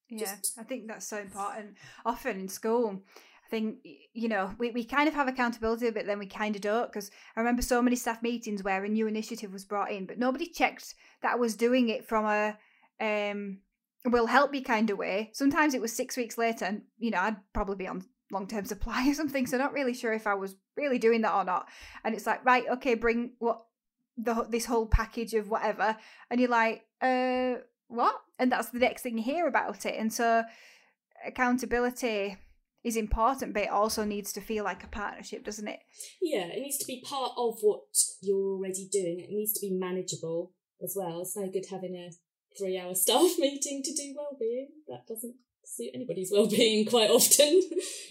yeah, 0.10 0.36
I 0.58 0.64
think 0.64 0.88
that's 0.88 1.08
so 1.08 1.18
important. 1.18 1.76
Often 2.06 2.40
in 2.40 2.48
school, 2.48 3.02
I 3.46 3.50
think, 3.50 3.78
you 4.14 4.30
know, 4.30 4.54
we, 4.58 4.72
we 4.72 4.86
kind 4.86 5.08
of 5.08 5.16
have 5.16 5.28
accountability, 5.28 5.90
but 5.92 6.06
then 6.06 6.18
we 6.18 6.28
kind 6.28 6.56
of 6.56 6.62
don't. 6.62 6.92
Because 6.92 7.12
I 7.36 7.42
remember 7.42 7.62
so 7.62 7.82
many 7.82 7.96
staff 7.96 8.24
meetings 8.24 8.64
where 8.64 8.84
a 8.84 8.90
new 8.90 9.08
initiative 9.08 9.52
was 9.52 9.66
brought 9.66 9.92
in, 9.92 10.06
but 10.06 10.18
nobody 10.18 10.48
checked 10.48 10.96
that 11.22 11.34
I 11.34 11.36
was 11.36 11.56
doing 11.56 11.90
it 11.90 12.08
from 12.08 12.26
a 12.26 12.58
um, 13.02 13.60
will 14.06 14.28
help 14.28 14.56
you 14.56 14.64
kind 14.64 14.90
of 14.90 14.98
way. 14.98 15.30
Sometimes 15.34 15.74
it 15.74 15.82
was 15.82 15.96
six 15.96 16.16
weeks 16.16 16.38
later, 16.38 16.66
and, 16.66 16.84
you 16.98 17.12
know, 17.12 17.20
I'd 17.20 17.38
probably 17.54 17.76
be 17.76 17.88
on 17.88 18.06
long 18.32 18.48
term 18.48 18.66
supply 18.66 19.10
or 19.10 19.14
something. 19.14 19.46
So, 19.46 19.58
not 19.58 19.74
really 19.74 19.94
sure 19.94 20.14
if 20.14 20.26
I 20.26 20.36
was 20.36 20.56
really 20.78 21.00
doing 21.00 21.22
that 21.22 21.36
or 21.36 21.44
not. 21.44 21.68
And 22.04 22.16
it's 22.16 22.26
like, 22.26 22.46
right, 22.46 22.64
okay, 22.70 22.96
bring 22.96 23.34
what 23.40 23.62
the 24.24 24.46
this 24.50 24.66
whole 24.66 24.86
package 24.86 25.34
of 25.34 25.50
whatever. 25.50 25.96
And 26.30 26.40
you're 26.40 26.50
like, 26.50 26.86
uh, 27.02 27.56
what? 27.88 28.16
And 28.38 28.52
that's 28.52 28.70
the 28.70 28.80
next 28.80 29.02
thing 29.02 29.18
you 29.18 29.24
hear 29.24 29.48
about 29.48 29.86
it. 29.86 29.96
And 29.98 30.12
so, 30.12 30.44
accountability 31.26 32.38
is 32.84 32.96
important, 32.96 33.54
but 33.54 33.64
it 33.64 33.70
also 33.70 34.06
needs 34.06 34.32
to 34.34 34.42
feel 34.42 34.64
like 34.64 34.84
a 34.84 34.88
partnership, 34.88 35.44
doesn't 35.44 35.68
it? 35.68 35.80
Yeah, 36.22 36.46
it 36.46 36.62
needs 36.62 36.78
to 36.78 36.86
be 36.86 37.04
part 37.06 37.34
of 37.38 37.58
what 37.62 37.82
you're 38.22 38.54
already 38.54 38.88
doing. 38.92 39.20
It 39.20 39.30
needs 39.30 39.54
to 39.54 39.60
be 39.60 39.74
manageable 39.74 40.54
as 40.82 40.96
well. 40.98 41.22
It's 41.22 41.36
no 41.36 41.50
good 41.50 41.66
having 41.70 41.96
a 41.96 42.12
three 42.58 42.78
hour 42.78 42.96
staff 42.96 43.38
meeting 43.38 43.82
to 43.84 43.94
do 43.94 44.16
well-being. 44.16 44.70
That 44.88 45.08
doesn't 45.08 45.36
suit 45.66 45.92
anybody's 45.94 46.32
well-being 46.32 46.86
quite 46.86 47.10
often. 47.12 47.62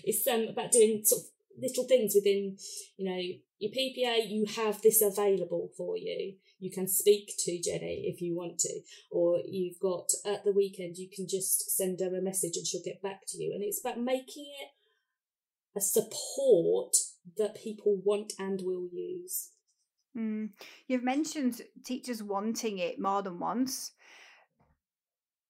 it's 0.05 0.27
um, 0.27 0.49
about 0.49 0.73
doing 0.73 1.03
sort 1.05 1.23
of 1.23 1.27
little 1.61 1.85
things 1.85 2.13
within, 2.15 2.57
you 2.97 3.11
know, 3.11 3.39
your 3.59 3.73
PPA, 3.73 4.29
you 4.29 4.47
have 4.57 4.83
this 4.83 5.03
available 5.03 5.71
for 5.77 5.97
you. 5.97 6.35
You 6.61 6.71
can 6.71 6.89
speak 6.89 7.33
to 7.41 7.61
Jenny 7.61 8.05
if 8.13 8.21
you 8.21 8.37
want 8.37 8.59
to, 8.61 8.81
or 9.11 9.41
you've 9.47 9.81
got 9.81 10.11
at 10.25 10.45
the 10.45 10.53
weekend, 10.53 10.97
you 10.97 11.09
can 11.15 11.27
just 11.29 11.77
send 11.77 12.01
her 12.01 12.17
a 12.17 12.23
message 12.23 12.57
and 12.57 12.67
she'll 12.67 12.83
get 12.85 13.03
back 13.03 13.21
to 13.29 13.43
you. 13.43 13.53
And 13.55 13.63
it's 13.63 13.81
about 13.81 14.01
making 14.01 14.47
it 14.61 14.71
a 15.77 15.81
support 15.81 16.97
that 17.37 17.57
people 17.57 18.01
want 18.05 18.33
and 18.39 18.63
will 18.63 18.89
use. 18.93 19.51
Mm. 20.17 20.51
You've 20.87 21.05
mentioned 21.05 21.63
teachers 21.85 22.23
wanting 22.23 22.79
it 22.79 23.01
more 23.01 23.23
than 23.23 23.39
once. 23.39 23.93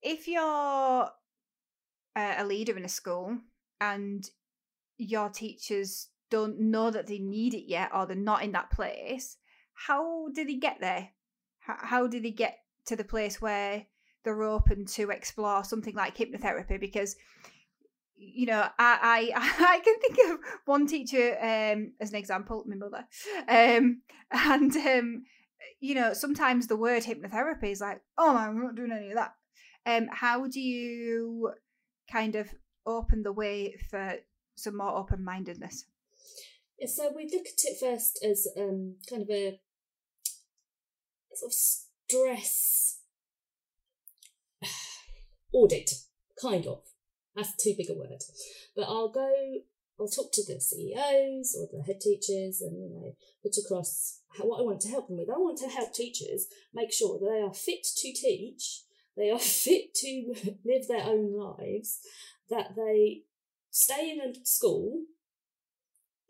If 0.02 0.28
you're 0.28 1.10
a 2.16 2.44
leader 2.44 2.76
in 2.76 2.84
a 2.84 2.88
school 2.88 3.38
and 3.80 4.28
your 4.96 5.28
teachers 5.28 6.08
don't 6.30 6.58
know 6.61 6.90
that 6.90 7.06
they 7.06 7.18
need 7.18 7.54
it 7.54 7.68
yet 7.68 7.90
or 7.94 8.06
they're 8.06 8.16
not 8.16 8.42
in 8.42 8.52
that 8.52 8.70
place, 8.70 9.37
how 9.75 10.28
did 10.35 10.49
he 10.49 10.56
get 10.56 10.78
there? 10.80 11.11
How, 11.61 11.76
how 11.80 12.06
did 12.06 12.25
he 12.25 12.30
get 12.30 12.58
to 12.87 12.97
the 12.97 13.04
place 13.04 13.40
where 13.40 13.87
they're 14.25 14.42
open 14.42 14.87
to 14.87 15.11
explore 15.11 15.64
something 15.64 15.94
like 15.94 16.16
hypnotherapy? 16.16 16.80
Because 16.80 17.16
you 18.20 18.47
know, 18.47 18.66
I, 18.78 19.30
I 19.35 19.54
I 19.61 19.80
can 19.80 19.94
think 20.00 20.30
of 20.30 20.40
one 20.64 20.87
teacher 20.87 21.37
um, 21.40 21.92
as 22.00 22.11
an 22.11 22.16
example, 22.16 22.64
my 22.66 22.76
mother, 22.76 23.06
um, 23.49 24.02
and 24.30 24.76
um, 24.76 25.25
you 25.80 25.94
know, 25.94 26.12
sometimes 26.12 26.66
the 26.66 26.76
word 26.76 27.04
hypnotherapy 27.04 27.70
is 27.70 27.80
like, 27.80 28.00
oh 28.16 28.35
man, 28.35 28.49
I'm 28.49 28.62
not 28.62 28.75
doing 28.75 28.92
any 28.92 29.11
of 29.11 29.16
that. 29.16 29.35
Um, 29.87 30.08
how 30.11 30.47
do 30.47 30.61
you 30.61 31.52
kind 32.11 32.35
of 32.35 32.49
open 32.85 33.23
the 33.23 33.32
way 33.32 33.76
for 33.88 34.16
some 34.56 34.76
more 34.76 34.97
open 34.97 35.25
mindedness? 35.25 35.87
Yeah, 36.78 36.87
so 36.87 37.12
we 37.14 37.25
look 37.25 37.47
at 37.47 37.64
it 37.64 37.80
first 37.80 38.25
as 38.25 38.47
um, 38.56 38.94
kind 39.11 39.23
of 39.23 39.30
a 39.30 39.58
sort 41.35 41.50
of 41.50 41.54
stress 41.54 43.00
audit, 45.52 45.90
kind 46.40 46.66
of. 46.66 46.82
That's 47.35 47.56
too 47.56 47.75
big 47.76 47.90
a 47.90 47.94
word. 47.94 48.23
But 48.76 48.85
I'll 48.85 49.11
go, 49.11 49.28
I'll 49.99 50.08
talk 50.08 50.32
to 50.32 50.42
the 50.47 50.61
CEOs 50.61 51.56
or 51.58 51.68
the 51.73 51.82
head 51.85 52.00
teachers 52.00 52.61
and, 52.61 52.76
you 52.80 52.90
know, 52.90 53.12
put 53.42 53.56
across 53.58 54.20
how, 54.37 54.44
what 54.44 54.61
I 54.61 54.64
want 54.64 54.80
to 54.82 54.88
help 54.88 55.08
them 55.08 55.18
with. 55.18 55.30
I 55.30 55.38
want 55.38 55.58
to 55.58 55.68
help 55.68 55.92
teachers 55.92 56.47
make 56.73 56.92
sure 56.92 57.18
that 57.18 57.26
they 57.26 57.40
are 57.40 57.54
fit 57.54 57.85
to 57.97 58.12
teach, 58.12 58.82
they 59.16 59.30
are 59.30 59.38
fit 59.40 59.94
to 59.97 60.35
live 60.64 60.87
their 60.87 61.04
own 61.04 61.32
lives, 61.37 61.99
that 62.50 62.76
they 62.76 63.23
stay 63.70 64.11
in 64.11 64.20
a 64.20 64.35
school 64.44 65.02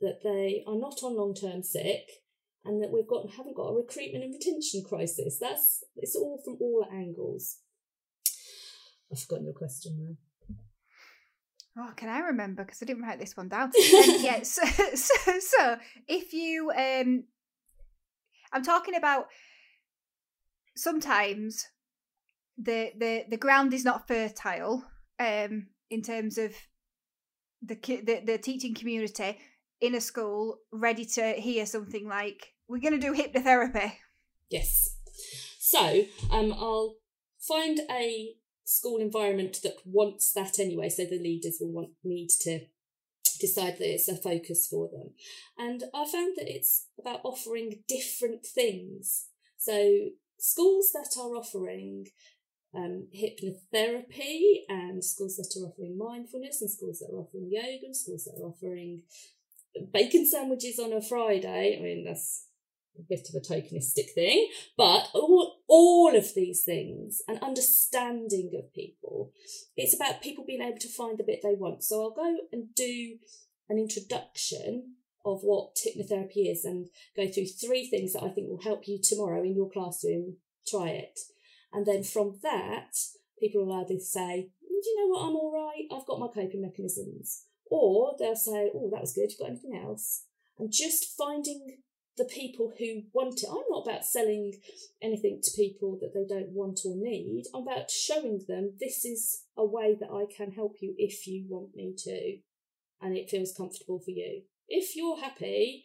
that 0.00 0.20
they 0.22 0.62
are 0.66 0.78
not 0.78 1.02
on 1.02 1.16
long 1.16 1.34
term 1.34 1.62
sick 1.62 2.08
and 2.64 2.82
that 2.82 2.92
we've 2.92 3.08
got 3.08 3.30
haven't 3.30 3.56
got 3.56 3.68
a 3.68 3.74
recruitment 3.74 4.24
and 4.24 4.34
retention 4.34 4.82
crisis. 4.84 5.38
That's 5.40 5.84
it's 5.96 6.14
all 6.14 6.40
from 6.44 6.58
all 6.60 6.86
angles. 6.92 7.58
I've 9.10 9.20
forgotten 9.20 9.46
your 9.46 9.54
question 9.54 9.96
now. 9.98 10.16
Oh, 11.80 11.92
can 11.96 12.08
I 12.08 12.18
remember? 12.20 12.64
Because 12.64 12.82
I 12.82 12.86
didn't 12.86 13.04
write 13.04 13.20
this 13.20 13.36
one 13.36 13.48
down. 13.48 13.68
um, 13.68 13.72
yeah, 14.18 14.42
so, 14.42 14.62
so, 14.66 15.38
so 15.38 15.76
if 16.08 16.32
you, 16.32 16.70
um, 16.72 17.24
I'm 18.52 18.64
talking 18.64 18.96
about 18.96 19.28
sometimes 20.76 21.66
the 22.56 22.90
the 22.98 23.24
the 23.28 23.36
ground 23.36 23.72
is 23.72 23.84
not 23.84 24.08
fertile, 24.08 24.84
um, 25.20 25.68
in 25.90 26.02
terms 26.02 26.36
of 26.36 26.52
the 27.62 27.76
the, 27.76 28.22
the 28.24 28.38
teaching 28.38 28.74
community 28.74 29.38
in 29.80 29.94
a 29.94 30.00
school 30.00 30.58
ready 30.72 31.04
to 31.04 31.32
hear 31.32 31.66
something 31.66 32.08
like, 32.08 32.54
we're 32.68 32.80
going 32.80 32.98
to 32.98 33.06
do 33.06 33.14
hypnotherapy. 33.14 33.92
Yes. 34.50 34.96
So 35.58 36.04
um, 36.30 36.52
I'll 36.52 36.96
find 37.40 37.80
a 37.90 38.34
school 38.64 38.98
environment 38.98 39.58
that 39.62 39.76
wants 39.84 40.32
that 40.32 40.58
anyway, 40.58 40.88
so 40.88 41.04
the 41.04 41.18
leaders 41.18 41.58
will 41.60 41.72
want 41.72 41.90
need 42.04 42.28
to 42.40 42.60
decide 43.40 43.78
that 43.78 43.92
it's 43.92 44.08
a 44.08 44.16
focus 44.16 44.66
for 44.68 44.88
them. 44.88 45.10
And 45.56 45.84
I 45.94 46.04
found 46.04 46.34
that 46.36 46.50
it's 46.50 46.86
about 46.98 47.20
offering 47.24 47.84
different 47.86 48.44
things. 48.44 49.28
So 49.56 50.08
schools 50.38 50.90
that 50.92 51.18
are 51.20 51.36
offering 51.36 52.08
um, 52.74 53.08
hypnotherapy 53.16 54.64
and 54.68 55.02
schools 55.02 55.36
that 55.36 55.54
are 55.58 55.66
offering 55.68 55.96
mindfulness 55.96 56.60
and 56.60 56.70
schools 56.70 56.98
that 56.98 57.10
are 57.12 57.20
offering 57.20 57.48
yoga 57.50 57.86
and 57.86 57.96
schools 57.96 58.24
that 58.24 58.40
are 58.40 58.48
offering 58.48 59.02
bacon 59.92 60.26
sandwiches 60.26 60.78
on 60.78 60.92
a 60.92 61.02
Friday. 61.02 61.76
I 61.78 61.82
mean, 61.82 62.04
that's 62.04 62.46
a 62.98 63.02
bit 63.08 63.28
of 63.28 63.34
a 63.34 63.40
tokenistic 63.40 64.10
thing, 64.14 64.48
but 64.76 65.08
all, 65.14 65.58
all 65.68 66.16
of 66.16 66.34
these 66.34 66.64
things 66.64 67.22
and 67.28 67.38
understanding 67.40 68.50
of 68.58 68.72
people, 68.74 69.32
it's 69.76 69.94
about 69.94 70.22
people 70.22 70.44
being 70.44 70.62
able 70.62 70.78
to 70.78 70.88
find 70.88 71.18
the 71.18 71.24
bit 71.24 71.40
they 71.42 71.54
want. 71.54 71.84
So 71.84 72.02
I'll 72.02 72.10
go 72.10 72.36
and 72.52 72.74
do 72.74 73.16
an 73.68 73.78
introduction 73.78 74.94
of 75.24 75.40
what 75.42 75.76
hypnotherapy 75.76 76.50
is 76.50 76.64
and 76.64 76.88
go 77.16 77.28
through 77.28 77.46
three 77.46 77.86
things 77.86 78.12
that 78.12 78.22
I 78.22 78.30
think 78.30 78.48
will 78.48 78.62
help 78.62 78.88
you 78.88 78.98
tomorrow 79.02 79.42
in 79.42 79.54
your 79.54 79.70
classroom. 79.70 80.36
Try 80.66 80.88
it. 80.88 81.18
And 81.72 81.86
then 81.86 82.02
from 82.02 82.38
that, 82.42 82.96
people 83.38 83.66
will 83.66 83.80
either 83.80 84.00
say, 84.00 84.50
mm, 84.62 84.82
Do 84.82 84.88
you 84.88 84.96
know 85.00 85.08
what? 85.08 85.26
I'm 85.26 85.36
all 85.36 85.52
right. 85.52 85.84
I've 85.92 86.06
got 86.06 86.20
my 86.20 86.28
coping 86.28 86.62
mechanisms. 86.62 87.44
Or 87.70 88.14
they'll 88.18 88.36
say, 88.36 88.70
Oh, 88.74 88.90
that 88.92 89.00
was 89.00 89.12
good. 89.12 89.30
You 89.30 89.38
got 89.38 89.50
anything 89.50 89.76
else? 89.76 90.24
And 90.58 90.72
just 90.72 91.16
finding 91.16 91.78
the 92.16 92.24
people 92.24 92.72
who 92.78 93.02
want 93.12 93.42
it. 93.42 93.48
I'm 93.48 93.62
not 93.70 93.86
about 93.86 94.04
selling 94.04 94.54
anything 95.00 95.40
to 95.42 95.50
people 95.56 95.98
that 96.00 96.12
they 96.12 96.26
don't 96.26 96.50
want 96.50 96.80
or 96.84 96.96
need. 96.96 97.44
I'm 97.54 97.62
about 97.62 97.90
showing 97.90 98.42
them 98.48 98.72
this 98.80 99.04
is 99.04 99.44
a 99.56 99.64
way 99.64 99.96
that 100.00 100.10
I 100.10 100.24
can 100.34 100.52
help 100.52 100.76
you 100.80 100.94
if 100.98 101.26
you 101.28 101.46
want 101.48 101.76
me 101.76 101.94
to 101.98 102.38
and 103.00 103.16
it 103.16 103.30
feels 103.30 103.54
comfortable 103.56 104.00
for 104.00 104.10
you. 104.10 104.42
If 104.68 104.96
you're 104.96 105.20
happy 105.20 105.84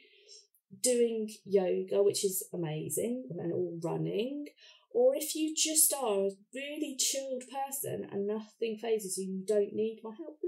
doing 0.81 1.29
yoga, 1.45 2.01
which 2.01 2.25
is 2.25 2.43
amazing, 2.53 3.29
and 3.29 3.53
all 3.53 3.79
running, 3.83 4.47
or 4.91 5.15
if 5.15 5.35
you 5.35 5.53
just 5.55 5.93
are 5.93 6.25
a 6.25 6.31
really 6.53 6.95
chilled 6.97 7.43
person 7.49 8.07
and 8.11 8.27
nothing 8.27 8.77
phases 8.77 9.17
you, 9.17 9.31
you 9.31 9.43
don't 9.45 9.73
need 9.73 10.01
my 10.03 10.11
help, 10.17 10.39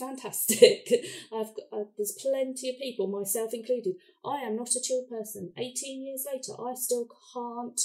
fantastic. 0.00 0.88
I've 1.32 1.54
got, 1.54 1.66
uh, 1.72 1.84
there's 1.96 2.18
plenty 2.20 2.70
of 2.70 2.78
people, 2.78 3.06
myself 3.06 3.54
included. 3.54 3.94
I 4.24 4.38
am 4.38 4.56
not 4.56 4.74
a 4.74 4.80
chilled 4.82 5.08
person. 5.08 5.52
18 5.56 6.02
years 6.02 6.26
later, 6.30 6.52
I 6.60 6.74
still 6.74 7.06
can't 7.34 7.80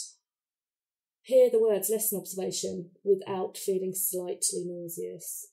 hear 1.22 1.50
the 1.50 1.62
words 1.62 1.89
lesson 1.89 2.19
observation 2.19 2.91
without 3.03 3.57
feeling 3.57 3.93
slightly 3.93 4.63
nauseous. 4.65 5.48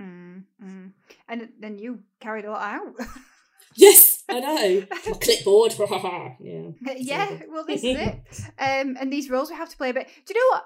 Mm, 0.00 0.44
mm. 0.62 0.92
And 1.28 1.48
then 1.58 1.78
you 1.78 2.00
carried 2.20 2.44
a 2.44 2.50
lot 2.50 2.62
out. 2.62 3.06
yes, 3.76 4.13
I 4.28 4.40
know. 4.40 4.86
Clipboard. 5.20 5.74
yeah. 6.40 6.70
Yeah, 6.96 7.42
well, 7.48 7.64
this 7.66 7.84
is 7.84 7.98
it. 7.98 8.20
Um, 8.58 8.96
and 8.98 9.12
these 9.12 9.28
roles 9.28 9.50
we 9.50 9.56
have 9.56 9.68
to 9.68 9.76
play. 9.76 9.92
But 9.92 10.06
do 10.06 10.34
you 10.34 10.40
know 10.40 10.56
what? 10.56 10.64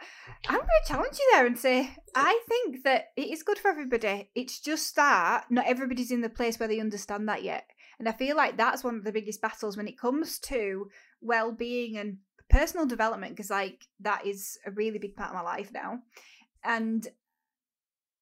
I'm 0.49 0.57
going 0.57 0.69
to 0.85 0.89
challenge 0.89 1.19
you 1.19 1.31
there 1.33 1.47
and 1.47 1.59
say 1.59 1.91
I 2.15 2.41
think 2.49 2.85
that 2.85 3.07
it 3.17 3.29
is 3.29 3.43
good 3.43 3.59
for 3.59 3.69
everybody. 3.69 4.31
It's 4.35 4.61
just 4.61 4.95
that 4.97 5.47
not 5.51 5.67
everybody's 5.67 6.11
in 6.11 6.21
the 6.21 6.29
place 6.29 6.59
where 6.59 6.69
they 6.69 6.81
understand 6.81 7.29
that 7.29 7.43
yet. 7.43 7.69
And 7.99 8.09
I 8.09 8.13
feel 8.13 8.37
like 8.37 8.57
that's 8.57 8.85
one 8.85 8.97
of 8.97 9.05
the 9.05 9.13
biggest 9.13 9.41
battles 9.41 9.77
when 9.77 9.89
it 9.89 9.99
comes 9.99 10.39
to 10.41 10.89
well-being 11.21 11.97
and 11.97 12.19
personal 12.49 12.87
development, 12.87 13.33
because 13.37 13.51
like 13.51 13.87
that 14.01 14.25
is 14.25 14.59
a 14.65 14.71
really 14.71 14.99
big 14.99 15.17
part 15.17 15.31
of 15.31 15.35
my 15.35 15.43
life 15.43 15.71
now. 15.73 15.99
And 16.63 17.07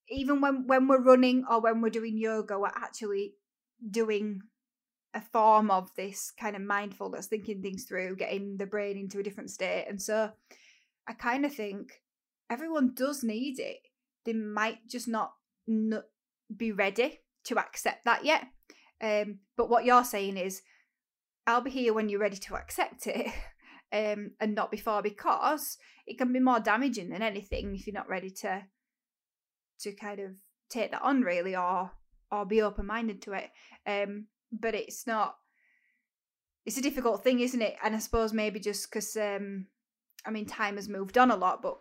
even 0.08 0.40
when 0.40 0.66
when 0.66 0.88
we're 0.88 1.02
running 1.02 1.44
or 1.50 1.60
when 1.60 1.80
we're 1.80 1.90
doing 1.90 2.16
yoga, 2.16 2.58
we're 2.58 2.68
actually 2.68 3.34
doing 3.90 4.40
a 5.16 5.20
form 5.32 5.70
of 5.70 5.90
this 5.96 6.30
kind 6.38 6.54
of 6.54 6.62
mindfulness, 6.62 7.26
thinking 7.26 7.62
things 7.62 7.84
through, 7.84 8.16
getting 8.16 8.58
the 8.58 8.66
brain 8.66 8.98
into 8.98 9.18
a 9.18 9.22
different 9.22 9.50
state. 9.50 9.86
And 9.88 10.00
so 10.00 10.30
I 11.08 11.14
kind 11.14 11.46
of 11.46 11.54
think 11.54 12.02
everyone 12.50 12.92
does 12.94 13.24
need 13.24 13.58
it. 13.58 13.78
They 14.26 14.34
might 14.34 14.86
just 14.86 15.08
not, 15.08 15.32
not 15.66 16.04
be 16.54 16.70
ready 16.70 17.20
to 17.44 17.58
accept 17.58 18.04
that 18.04 18.26
yet. 18.26 18.46
Um, 19.00 19.38
but 19.56 19.70
what 19.70 19.86
you're 19.86 20.04
saying 20.04 20.36
is, 20.36 20.60
I'll 21.46 21.62
be 21.62 21.70
here 21.70 21.94
when 21.94 22.10
you're 22.10 22.20
ready 22.20 22.36
to 22.36 22.54
accept 22.54 23.06
it. 23.06 23.32
Um, 23.92 24.32
and 24.40 24.52
not 24.56 24.72
before 24.72 25.00
because 25.00 25.78
it 26.08 26.18
can 26.18 26.32
be 26.32 26.40
more 26.40 26.58
damaging 26.58 27.08
than 27.08 27.22
anything 27.22 27.72
if 27.72 27.86
you're 27.86 27.94
not 27.94 28.08
ready 28.08 28.30
to 28.30 28.64
to 29.78 29.92
kind 29.92 30.18
of 30.18 30.32
take 30.68 30.90
that 30.90 31.02
on 31.02 31.22
really 31.22 31.54
or 31.54 31.92
or 32.32 32.44
be 32.44 32.62
open 32.62 32.86
minded 32.86 33.22
to 33.22 33.32
it. 33.34 33.50
Um, 33.86 34.26
but 34.52 34.74
it's 34.74 35.06
not. 35.06 35.36
It's 36.64 36.78
a 36.78 36.82
difficult 36.82 37.22
thing, 37.22 37.40
isn't 37.40 37.62
it? 37.62 37.76
And 37.82 37.94
I 37.94 37.98
suppose 37.98 38.32
maybe 38.32 38.58
just 38.58 38.90
because 38.90 39.16
um, 39.16 39.66
I 40.26 40.30
mean, 40.30 40.46
time 40.46 40.76
has 40.76 40.88
moved 40.88 41.16
on 41.16 41.30
a 41.30 41.36
lot, 41.36 41.62
but 41.62 41.78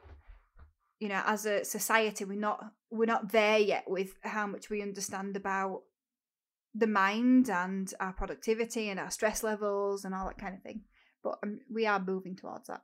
you 1.00 1.10
know, 1.10 1.22
as 1.26 1.46
a 1.46 1.66
society, 1.66 2.26
we're 2.26 2.40
not 2.40 2.64
we're 2.92 3.06
not 3.06 3.32
there 3.32 3.58
yet 3.58 3.86
with 3.88 4.14
how 4.22 4.48
much 4.48 4.70
we 4.70 4.82
understand 4.82 5.36
about 5.36 5.82
the 6.74 6.88
mind 6.88 7.50
and 7.50 7.94
our 8.00 8.14
productivity 8.14 8.90
and 8.90 9.00
our 9.00 9.10
stress 9.10 9.44
levels 9.44 10.06
and 10.06 10.14
all 10.14 10.28
that 10.28 10.38
kind 10.38 10.54
of 10.54 10.62
thing. 10.62 10.82
But 11.24 11.40
um, 11.44 11.60
we 11.74 11.86
are 11.86 12.00
moving 12.00 12.36
towards 12.36 12.68
that. 12.68 12.82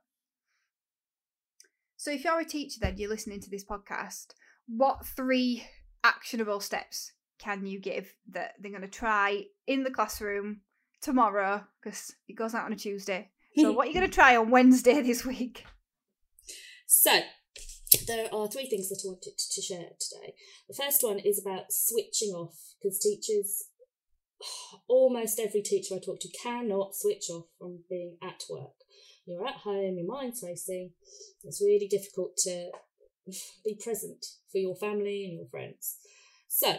So, 1.96 2.10
if 2.10 2.24
you're 2.24 2.40
a 2.40 2.44
teacher, 2.44 2.80
then 2.80 2.96
you're 2.98 3.08
listening 3.08 3.40
to 3.42 3.50
this 3.50 3.64
podcast, 3.64 4.34
what 4.66 5.06
three 5.06 5.64
actionable 6.02 6.58
steps 6.58 7.12
can 7.42 7.66
you 7.66 7.80
give 7.80 8.14
that 8.30 8.52
they're 8.60 8.70
going 8.70 8.82
to 8.82 8.88
try 8.88 9.44
in 9.66 9.82
the 9.82 9.90
classroom 9.90 10.60
tomorrow 11.00 11.64
because 11.82 12.14
it 12.28 12.34
goes 12.34 12.54
out 12.54 12.66
on 12.66 12.72
a 12.72 12.76
Tuesday? 12.76 13.30
So, 13.58 13.72
what 13.72 13.86
are 13.86 13.88
you 13.88 13.94
going 13.94 14.06
to 14.08 14.14
try 14.14 14.36
on 14.36 14.50
Wednesday 14.50 15.02
this 15.06 15.24
week? 15.24 15.64
So, 16.86 17.20
there 18.06 18.32
are 18.32 18.48
three 18.48 18.68
things 18.68 18.88
that 18.88 19.02
I 19.04 19.08
wanted 19.08 19.36
to 19.36 19.60
share 19.60 19.90
today. 20.00 20.34
The 20.68 20.80
first 20.80 21.02
one 21.02 21.18
is 21.18 21.42
about 21.44 21.64
switching 21.70 22.30
off 22.30 22.54
because 22.80 23.00
teachers, 23.00 23.64
almost 24.88 25.40
every 25.40 25.62
teacher 25.62 25.96
I 25.96 25.98
talk 25.98 26.20
to, 26.20 26.28
cannot 26.42 26.94
switch 26.94 27.28
off 27.30 27.46
from 27.58 27.80
being 27.90 28.18
at 28.22 28.44
work. 28.48 28.70
You're 29.26 29.46
at 29.46 29.56
home, 29.56 29.96
your 29.98 30.06
mind's 30.06 30.42
racing. 30.42 30.92
It's 31.42 31.60
really 31.60 31.88
difficult 31.88 32.36
to 32.44 32.70
be 33.64 33.76
present 33.82 34.24
for 34.50 34.58
your 34.58 34.76
family 34.76 35.24
and 35.24 35.34
your 35.34 35.48
friends. 35.50 35.96
So, 36.48 36.76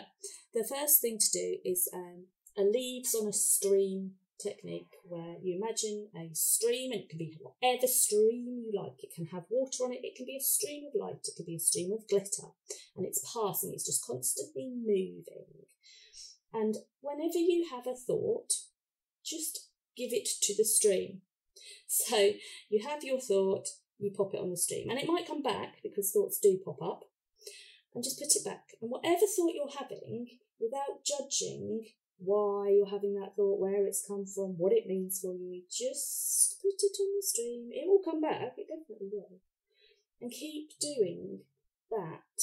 the 0.53 0.63
first 0.63 1.01
thing 1.01 1.17
to 1.17 1.31
do 1.31 1.57
is 1.65 1.89
um, 1.93 2.25
a 2.57 2.61
leaves 2.61 3.15
on 3.15 3.27
a 3.27 3.33
stream 3.33 4.11
technique 4.41 4.91
where 5.07 5.35
you 5.41 5.57
imagine 5.57 6.07
a 6.15 6.33
stream 6.33 6.91
and 6.91 7.01
it 7.01 7.09
can 7.09 7.17
be 7.17 7.37
whatever 7.39 7.87
stream 7.87 8.45
you 8.47 8.71
like. 8.73 9.03
It 9.03 9.13
can 9.15 9.27
have 9.27 9.43
water 9.49 9.83
on 9.83 9.93
it, 9.93 10.01
it 10.03 10.15
can 10.15 10.25
be 10.25 10.37
a 10.37 10.43
stream 10.43 10.85
of 10.87 10.99
light, 10.99 11.25
it 11.25 11.35
can 11.35 11.45
be 11.45 11.55
a 11.55 11.59
stream 11.59 11.91
of 11.93 12.07
glitter, 12.07 12.51
and 12.95 13.05
it's 13.05 13.23
passing, 13.33 13.71
it's 13.73 13.85
just 13.85 14.05
constantly 14.05 14.71
moving. 14.75 15.65
And 16.53 16.75
whenever 17.01 17.39
you 17.39 17.67
have 17.71 17.87
a 17.87 17.95
thought, 17.95 18.53
just 19.25 19.69
give 19.97 20.13
it 20.13 20.27
to 20.43 20.55
the 20.55 20.65
stream. 20.65 21.21
So 21.87 22.31
you 22.69 22.83
have 22.83 23.03
your 23.03 23.19
thought, 23.19 23.67
you 23.99 24.11
pop 24.11 24.33
it 24.33 24.39
on 24.39 24.49
the 24.49 24.57
stream. 24.57 24.89
And 24.89 24.99
it 24.99 25.07
might 25.07 25.27
come 25.27 25.43
back 25.43 25.75
because 25.83 26.11
thoughts 26.11 26.39
do 26.39 26.59
pop 26.65 26.81
up. 26.81 27.03
And 27.93 28.03
just 28.03 28.19
put 28.19 28.35
it 28.35 28.45
back. 28.45 28.73
And 28.81 28.89
whatever 28.89 29.25
thought 29.27 29.53
you're 29.53 29.77
having, 29.77 30.27
without 30.59 31.05
judging 31.05 31.85
why 32.17 32.69
you're 32.69 32.89
having 32.89 33.15
that 33.15 33.35
thought, 33.35 33.59
where 33.59 33.85
it's 33.85 34.05
come 34.07 34.25
from, 34.25 34.57
what 34.57 34.73
it 34.73 34.87
means 34.87 35.19
for 35.19 35.33
you, 35.33 35.63
just 35.69 36.61
put 36.61 36.79
it 36.79 36.95
on 36.99 37.15
the 37.17 37.23
stream. 37.23 37.69
It 37.71 37.87
will 37.87 38.01
come 38.03 38.21
back, 38.21 38.53
it 38.57 38.67
definitely 38.67 39.09
will. 39.11 39.39
And 40.21 40.31
keep 40.31 40.71
doing 40.79 41.41
that, 41.91 42.41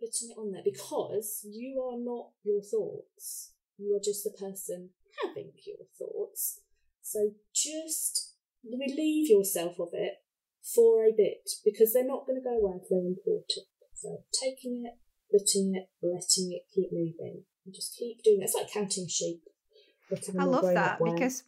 putting 0.00 0.30
it 0.30 0.38
on 0.38 0.52
there, 0.52 0.64
because 0.64 1.46
you 1.48 1.80
are 1.80 1.98
not 1.98 2.30
your 2.44 2.62
thoughts. 2.62 3.52
You 3.78 3.94
are 3.94 4.02
just 4.02 4.24
the 4.24 4.30
person 4.30 4.90
having 5.22 5.52
your 5.64 5.86
thoughts. 5.98 6.60
So 7.02 7.32
just 7.54 8.34
relieve 8.64 9.30
yourself 9.30 9.78
of 9.78 9.90
it 9.92 10.14
for 10.62 11.04
a 11.04 11.12
bit 11.16 11.48
because 11.64 11.92
they're 11.92 12.04
not 12.04 12.26
going 12.26 12.42
to 12.42 12.44
go 12.44 12.58
away 12.58 12.80
if 12.82 12.88
they're 12.88 12.98
important. 12.98 13.68
So 13.96 14.18
taking 14.32 14.84
it, 14.84 14.94
putting 15.32 15.74
it, 15.74 15.88
letting 16.02 16.52
it 16.52 16.62
keep 16.74 16.92
moving, 16.92 17.44
and 17.64 17.74
just 17.74 17.96
keep 17.96 18.22
doing 18.22 18.40
it. 18.40 18.44
It's 18.44 18.54
like 18.54 18.70
counting 18.72 19.08
sheep. 19.08 19.42
I 20.38 20.44
love 20.44 20.72
that 20.74 21.00
because 21.02 21.42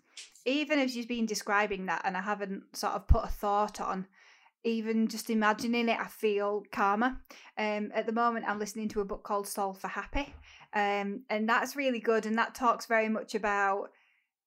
even 0.45 0.81
as 0.81 0.97
you've 0.97 1.07
been 1.09 1.27
describing 1.27 1.87
that, 1.87 2.03
and 2.05 2.17
I 2.17 2.23
haven't 2.23 2.77
sort 2.77 2.95
of 2.95 3.07
put 3.07 3.25
a 3.25 3.29
thought 3.29 3.81
on, 3.81 4.07
even 4.65 5.07
just 5.07 5.31
imagining 5.31 5.89
it, 5.89 6.01
I 6.01 6.09
feel 6.09 6.65
calmer. 6.73 7.19
Um, 7.57 7.91
at 7.95 8.07
the 8.07 8.13
moment, 8.13 8.47
I'm 8.49 8.59
listening 8.59 8.89
to 8.91 9.01
a 9.01 9.05
book 9.05 9.23
called 9.23 9.47
Soul 9.47 9.75
for 9.75 9.89
Happy, 9.89 10.35
um, 10.75 11.23
and 11.31 11.49
that's 11.49 11.77
really 11.77 12.01
good. 12.01 12.27
And 12.27 12.37
that 12.39 12.55
talks 12.55 12.87
very 12.87 13.09
much 13.09 13.35
about 13.35 13.91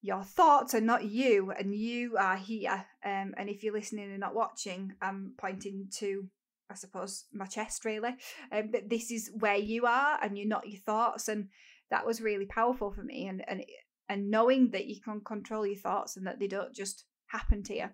your 0.02 0.24
thoughts 0.24 0.74
are 0.74 0.82
not 0.82 1.06
you 1.06 1.52
and 1.52 1.76
you 1.76 2.18
are 2.18 2.36
here 2.36 2.86
um, 3.06 3.34
and 3.38 3.50
if 3.50 3.64
you're 3.64 3.74
listening 3.74 4.10
and 4.10 4.20
not 4.20 4.34
watching 4.34 4.94
i'm 5.02 5.34
pointing 5.38 5.88
to 5.92 6.28
i 6.72 6.76
suppose 6.76 7.26
my 7.34 7.46
chest 7.46 7.86
really. 7.86 8.16
Um, 8.52 8.70
but 8.72 8.90
this 8.90 9.12
is 9.12 9.32
where 9.34 9.58
you 9.58 9.86
are 9.86 10.18
and 10.22 10.38
you're 10.38 10.48
not 10.48 10.68
your 10.68 10.82
thoughts 10.82 11.28
and 11.28 11.50
that 11.90 12.06
was 12.06 12.22
really 12.22 12.46
powerful 12.46 12.92
for 12.92 13.04
me 13.04 13.28
and 13.28 13.44
and 13.48 13.64
and 14.10 14.30
knowing 14.30 14.72
that 14.72 14.88
you 14.88 15.00
can 15.02 15.22
control 15.22 15.66
your 15.66 15.78
thoughts 15.78 16.18
and 16.18 16.26
that 16.28 16.40
they 16.40 16.48
don't 16.48 16.74
just 16.74 17.06
happen 17.28 17.64
to 17.64 17.74
you. 17.74 17.90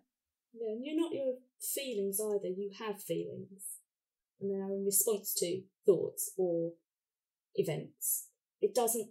Yeah 0.54 0.72
and 0.74 0.86
you're 0.86 1.00
not 1.00 1.14
your 1.14 1.36
feelings 1.60 2.20
either 2.20 2.48
you 2.48 2.72
have 2.80 3.02
feelings. 3.02 3.80
And 4.40 4.52
they 4.52 4.56
are 4.56 4.72
in 4.72 4.86
response 4.86 5.34
to 5.40 5.62
thoughts 5.86 6.32
or 6.38 6.74
events. 7.56 8.28
It 8.62 8.76
doesn't 8.76 9.10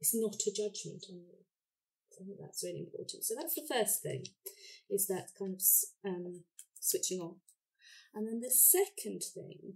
it's 0.00 0.14
not 0.14 0.34
a 0.34 0.50
judgment 0.50 1.04
on 1.10 1.16
you. 1.16 1.38
I 2.20 2.24
think 2.24 2.38
that's 2.40 2.64
really 2.64 2.80
important. 2.80 3.24
So 3.24 3.34
that's 3.36 3.54
the 3.54 3.66
first 3.72 4.02
thing, 4.02 4.24
is 4.90 5.06
that 5.06 5.28
kind 5.38 5.54
of 5.54 5.62
um, 6.04 6.42
switching 6.80 7.20
on. 7.20 7.36
And 8.14 8.26
then 8.26 8.40
the 8.40 8.50
second 8.50 9.22
thing 9.34 9.74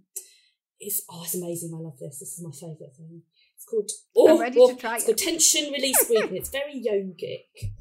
is 0.81 1.03
oh, 1.09 1.23
it's 1.23 1.35
amazing. 1.35 1.71
I 1.73 1.79
love 1.79 1.99
this. 1.99 2.19
This 2.19 2.33
is 2.37 2.43
my 2.43 2.51
favourite 2.51 2.95
thing. 2.95 3.21
It's 3.55 3.65
called. 3.65 3.89
Oh, 4.15 4.39
oh, 4.39 4.41
it's 4.41 5.05
called 5.05 5.17
tension 5.17 5.71
release 5.71 6.05
breathing. 6.05 6.35
It's 6.35 6.49
very 6.51 6.83
yogic, 6.83 7.71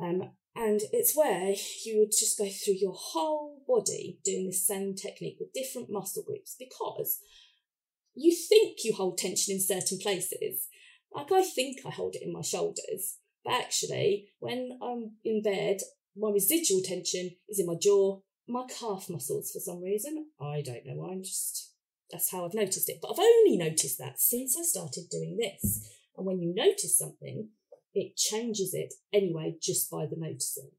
um, 0.00 0.30
and 0.54 0.80
it's 0.92 1.16
where 1.16 1.54
you 1.84 1.98
would 1.98 2.10
just 2.10 2.38
go 2.38 2.48
through 2.48 2.74
your 2.74 2.94
whole 2.94 3.62
body 3.66 4.18
doing 4.24 4.46
the 4.46 4.52
same 4.52 4.94
technique 4.94 5.36
with 5.40 5.52
different 5.52 5.90
muscle 5.90 6.22
groups 6.22 6.56
because 6.58 7.18
you 8.14 8.34
think 8.34 8.78
you 8.84 8.94
hold 8.94 9.18
tension 9.18 9.54
in 9.54 9.60
certain 9.60 9.98
places. 9.98 10.68
Like 11.12 11.32
I 11.32 11.42
think 11.42 11.78
I 11.84 11.90
hold 11.90 12.14
it 12.14 12.22
in 12.22 12.32
my 12.32 12.42
shoulders, 12.42 13.18
but 13.44 13.54
actually, 13.54 14.28
when 14.38 14.78
I'm 14.82 15.16
in 15.24 15.42
bed, 15.42 15.78
my 16.16 16.30
residual 16.30 16.82
tension 16.84 17.30
is 17.48 17.58
in 17.58 17.66
my 17.66 17.74
jaw, 17.80 18.20
my 18.50 18.66
calf 18.66 19.08
muscles 19.08 19.50
for 19.52 19.60
some 19.60 19.82
reason. 19.82 20.26
I 20.40 20.62
don't 20.62 20.86
know 20.86 20.96
why. 20.96 21.12
I'm 21.12 21.22
just 21.22 21.72
that's 22.10 22.30
how 22.32 22.44
I've 22.44 22.54
noticed 22.54 22.88
it. 22.88 22.98
But 23.00 23.12
I've 23.12 23.20
only 23.20 23.56
noticed 23.56 23.98
that 23.98 24.18
since 24.18 24.56
I 24.58 24.62
started 24.62 25.04
doing 25.10 25.36
this. 25.38 25.88
And 26.16 26.26
when 26.26 26.40
you 26.40 26.52
notice 26.54 26.98
something, 26.98 27.50
it 27.94 28.16
changes 28.16 28.74
it 28.74 28.94
anyway 29.12 29.56
just 29.62 29.90
by 29.90 30.06
the 30.06 30.16
noticing. 30.16 30.70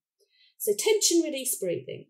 So 0.57 0.73
tension 0.77 1.21
release 1.21 1.57
breathing 1.57 2.07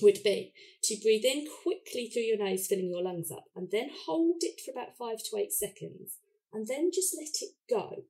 would 0.00 0.18
be 0.22 0.52
to 0.84 0.96
breathe 1.02 1.24
in 1.24 1.46
quickly 1.62 2.08
through 2.08 2.22
your 2.22 2.38
nose, 2.38 2.66
filling 2.66 2.90
your 2.90 3.02
lungs 3.02 3.30
up, 3.30 3.44
and 3.56 3.68
then 3.70 3.90
hold 4.06 4.36
it 4.40 4.60
for 4.64 4.70
about 4.70 4.96
five 4.98 5.18
to 5.18 5.36
eight 5.36 5.52
seconds, 5.52 6.18
and 6.52 6.66
then 6.66 6.90
just 6.92 7.16
let 7.18 7.34
it 7.40 7.54
go. 7.68 8.04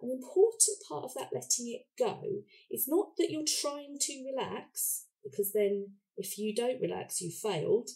An 0.00 0.10
important 0.10 0.78
part 0.88 1.04
of 1.04 1.14
that 1.14 1.30
letting 1.34 1.68
it 1.68 1.86
go 1.98 2.44
is 2.70 2.86
not 2.86 3.16
that 3.18 3.30
you're 3.30 3.42
trying 3.42 3.98
to 4.00 4.24
relax, 4.24 5.06
because 5.24 5.52
then 5.52 5.94
if 6.18 6.36
you 6.36 6.54
don't 6.54 6.80
relax, 6.80 7.20
you 7.20 7.30
failed. 7.30 7.90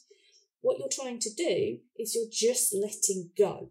What 0.60 0.78
you're 0.78 0.88
trying 0.88 1.18
to 1.18 1.34
do 1.34 1.78
is 1.98 2.14
you're 2.14 2.30
just 2.30 2.72
letting 2.72 3.30
go. 3.36 3.70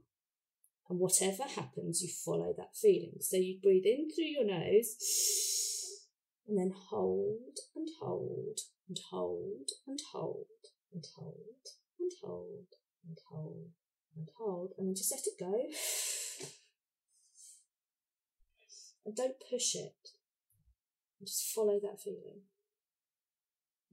And 0.90 1.00
whatever 1.00 1.44
happens, 1.44 2.02
you 2.02 2.10
follow 2.10 2.54
that 2.58 2.76
feeling. 2.76 3.16
So 3.22 3.38
you 3.38 3.60
breathe 3.64 3.86
in 3.86 4.10
through 4.14 4.26
your 4.26 4.46
nose 4.46 4.98
and 6.48 6.60
then 6.60 6.74
hold 6.90 7.60
and 7.76 7.88
hold 8.02 8.60
and 8.90 9.00
hold 9.10 9.70
and 9.88 10.00
hold 10.12 10.46
and 10.94 11.06
hold 11.16 11.46
and 11.98 12.12
hold 12.22 12.68
and 13.08 13.18
hold 13.30 13.70
and 14.18 14.28
hold 14.38 14.74
and 14.78 14.88
then 14.90 14.96
just 14.96 15.14
let 15.14 15.26
it 15.26 15.40
go. 15.40 15.66
And 19.06 19.16
don't 19.16 19.40
push 19.50 19.76
it. 19.76 20.10
Just 21.24 21.54
follow 21.54 21.80
that 21.82 22.02
feeling. 22.02 22.42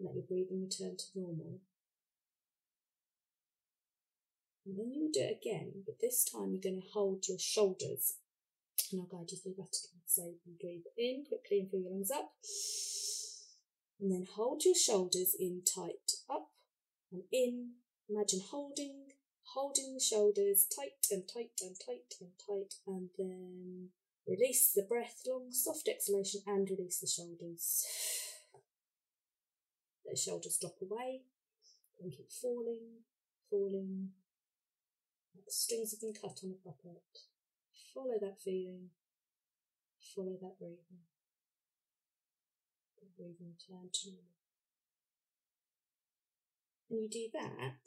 Let 0.00 0.14
your 0.14 0.24
breathing 0.24 0.62
return 0.62 0.96
to 0.96 1.04
normal. 1.14 1.61
And 4.64 4.78
then 4.78 4.92
you 4.92 5.02
will 5.02 5.11
do 5.12 5.20
it 5.20 5.38
again, 5.40 5.82
but 5.87 6.00
this 6.00 6.24
time 6.24 6.52
you're 6.52 6.62
going 6.62 6.80
to 6.80 6.92
hold 6.92 7.24
your 7.26 7.38
shoulders. 7.38 8.16
And 8.92 9.00
I'll 9.00 9.06
guide 9.06 9.30
you 9.32 9.38
through 9.38 9.54
that 9.56 9.74
again. 9.74 10.02
So 10.06 10.34
you 10.44 10.54
breathe 10.61 10.84
in 10.96 11.24
quickly 11.26 11.61
and 11.61 11.70
fill 11.70 11.80
your 11.80 11.92
lungs 11.92 12.11
up. 12.11 12.32
And 14.00 14.12
then 14.12 14.26
hold 14.30 14.64
your 14.64 14.74
shoulders 14.74 15.34
in 15.38 15.62
tight 15.64 16.12
up 16.30 16.50
and 17.11 17.22
in. 17.32 17.72
Imagine 18.08 18.40
holding, 18.50 19.06
holding 19.54 19.94
the 19.94 20.00
shoulders 20.00 20.66
tight 20.74 21.06
and 21.11 21.24
tight 21.26 21.61
and 21.61 21.76
tight 21.84 22.14
and 22.20 22.30
tight. 22.38 22.74
And 22.87 23.08
then 23.18 23.88
release 24.28 24.70
the 24.72 24.87
breath, 24.88 25.22
long, 25.26 25.50
soft 25.50 25.88
exhalation, 25.88 26.42
and 26.46 26.68
release 26.70 27.00
the 27.00 27.08
shoulders. 27.08 27.84
The 30.09 30.16
shoulders 30.16 30.59
drop 30.59 30.77
away 30.81 31.23
and 32.01 32.12
keep 32.12 32.33
falling, 32.33 33.05
falling, 33.51 34.11
like 35.35 35.44
the 35.44 35.53
strings 35.53 35.90
have 35.92 36.01
been 36.01 36.14
cut 36.14 36.40
on 36.42 36.55
a 36.55 36.64
puppet. 36.64 37.03
Follow 37.94 38.18
that 38.21 38.40
feeling. 38.42 38.88
Follow 40.14 40.38
that 40.40 40.59
breathing. 40.59 41.05
The 42.99 43.07
breathing 43.16 43.55
turn 43.68 43.90
to 43.92 44.09
normal. 44.09 44.38
And 46.90 47.03
you 47.03 47.09
do 47.11 47.29
that 47.35 47.85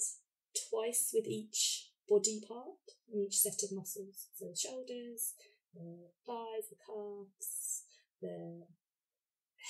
twice 0.69 1.11
with 1.13 1.25
each 1.25 1.89
body 2.07 2.41
part 2.47 2.95
and 3.11 3.25
each 3.25 3.39
set 3.39 3.63
of 3.63 3.75
muscles. 3.75 4.27
So 4.35 4.45
the 4.45 4.55
shoulders, 4.55 5.33
the 5.73 6.11
thighs, 6.27 6.69
the 6.69 6.77
calves, 6.85 7.83
the 8.21 8.67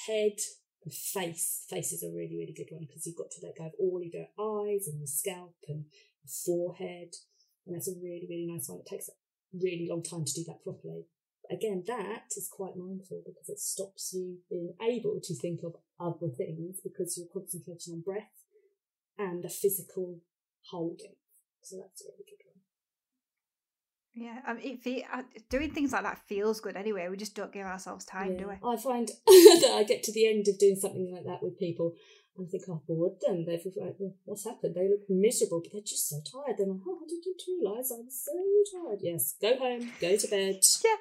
head, 0.07 0.37
the 0.83 0.91
face. 0.91 1.65
Face 1.69 1.91
is 1.91 2.03
a 2.03 2.11
really, 2.11 2.37
really 2.37 2.55
good 2.55 2.71
one 2.71 2.85
because 2.87 3.05
you've 3.05 3.17
got 3.17 3.31
to 3.31 3.45
let 3.45 3.57
go 3.57 3.65
of 3.65 3.73
all 3.79 4.01
your 4.01 4.27
eyes 4.39 4.87
and 4.87 4.99
your 4.99 5.07
scalp 5.07 5.55
and 5.67 5.85
your 6.23 6.31
forehead. 6.45 7.13
And 7.65 7.75
that's 7.75 7.89
a 7.89 7.99
really, 8.01 8.27
really 8.29 8.47
nice 8.47 8.69
one. 8.69 8.79
It 8.79 8.89
takes 8.89 9.09
a 9.09 9.13
really 9.53 9.87
long 9.89 10.03
time 10.03 10.25
to 10.25 10.33
do 10.33 10.43
that 10.47 10.63
properly. 10.63 11.05
Again, 11.49 11.83
that 11.87 12.31
is 12.37 12.49
quite 12.51 12.77
mindful 12.77 13.23
because 13.25 13.49
it 13.49 13.59
stops 13.59 14.13
you 14.13 14.37
being 14.49 14.73
able 14.81 15.19
to 15.21 15.35
think 15.35 15.61
of 15.63 15.75
other 15.99 16.29
things 16.29 16.79
because 16.81 17.17
you're 17.17 17.27
concentrating 17.31 17.93
on 17.93 18.01
breath 18.01 18.31
and 19.17 19.43
a 19.43 19.49
physical 19.49 20.19
holding. 20.71 21.15
So 21.61 21.77
that's 21.77 22.01
a 22.01 22.05
really 22.05 22.25
good 22.25 22.45
one. 22.45 22.50
Yeah, 24.13 24.39
I 24.45 24.53
mean, 24.53 24.73
it 24.73 24.81
fe- 24.81 25.05
uh, 25.11 25.23
doing 25.49 25.71
things 25.71 25.93
like 25.93 26.03
that 26.03 26.17
feels 26.27 26.59
good 26.59 26.75
anyway. 26.75 27.07
We 27.09 27.15
just 27.17 27.35
don't 27.35 27.51
give 27.53 27.65
ourselves 27.65 28.03
time, 28.05 28.35
do 28.37 28.47
we? 28.49 28.55
I 28.69 28.75
find 28.75 29.07
that 29.25 29.71
I 29.73 29.83
get 29.83 30.03
to 30.03 30.11
the 30.11 30.27
end 30.27 30.47
of 30.49 30.59
doing 30.59 30.75
something 30.75 31.11
like 31.13 31.23
that 31.25 31.41
with 31.41 31.57
people 31.57 31.93
and 32.37 32.49
think 32.49 32.63
I've 32.69 32.85
bored 32.87 33.13
them. 33.21 33.45
They're 33.45 33.59
like, 33.77 33.95
"Well, 33.99 34.13
what's 34.25 34.43
happened? 34.45 34.75
They 34.75 34.89
look 34.89 35.01
miserable, 35.09 35.61
but 35.63 35.71
they're 35.71 35.81
just 35.81 36.09
so 36.09 36.17
tired. 36.29 36.57
They're 36.57 36.67
like, 36.67 36.79
oh, 36.87 36.99
I 37.03 37.07
didn't 37.07 37.41
realise 37.47 37.91
I'm 37.91 38.09
so 38.09 38.31
tired. 38.85 38.99
Yes, 39.01 39.35
go 39.41 39.57
home, 39.57 39.91
go 39.99 40.15
to 40.17 40.27
bed. 40.27 40.59
Yeah, 40.83 40.95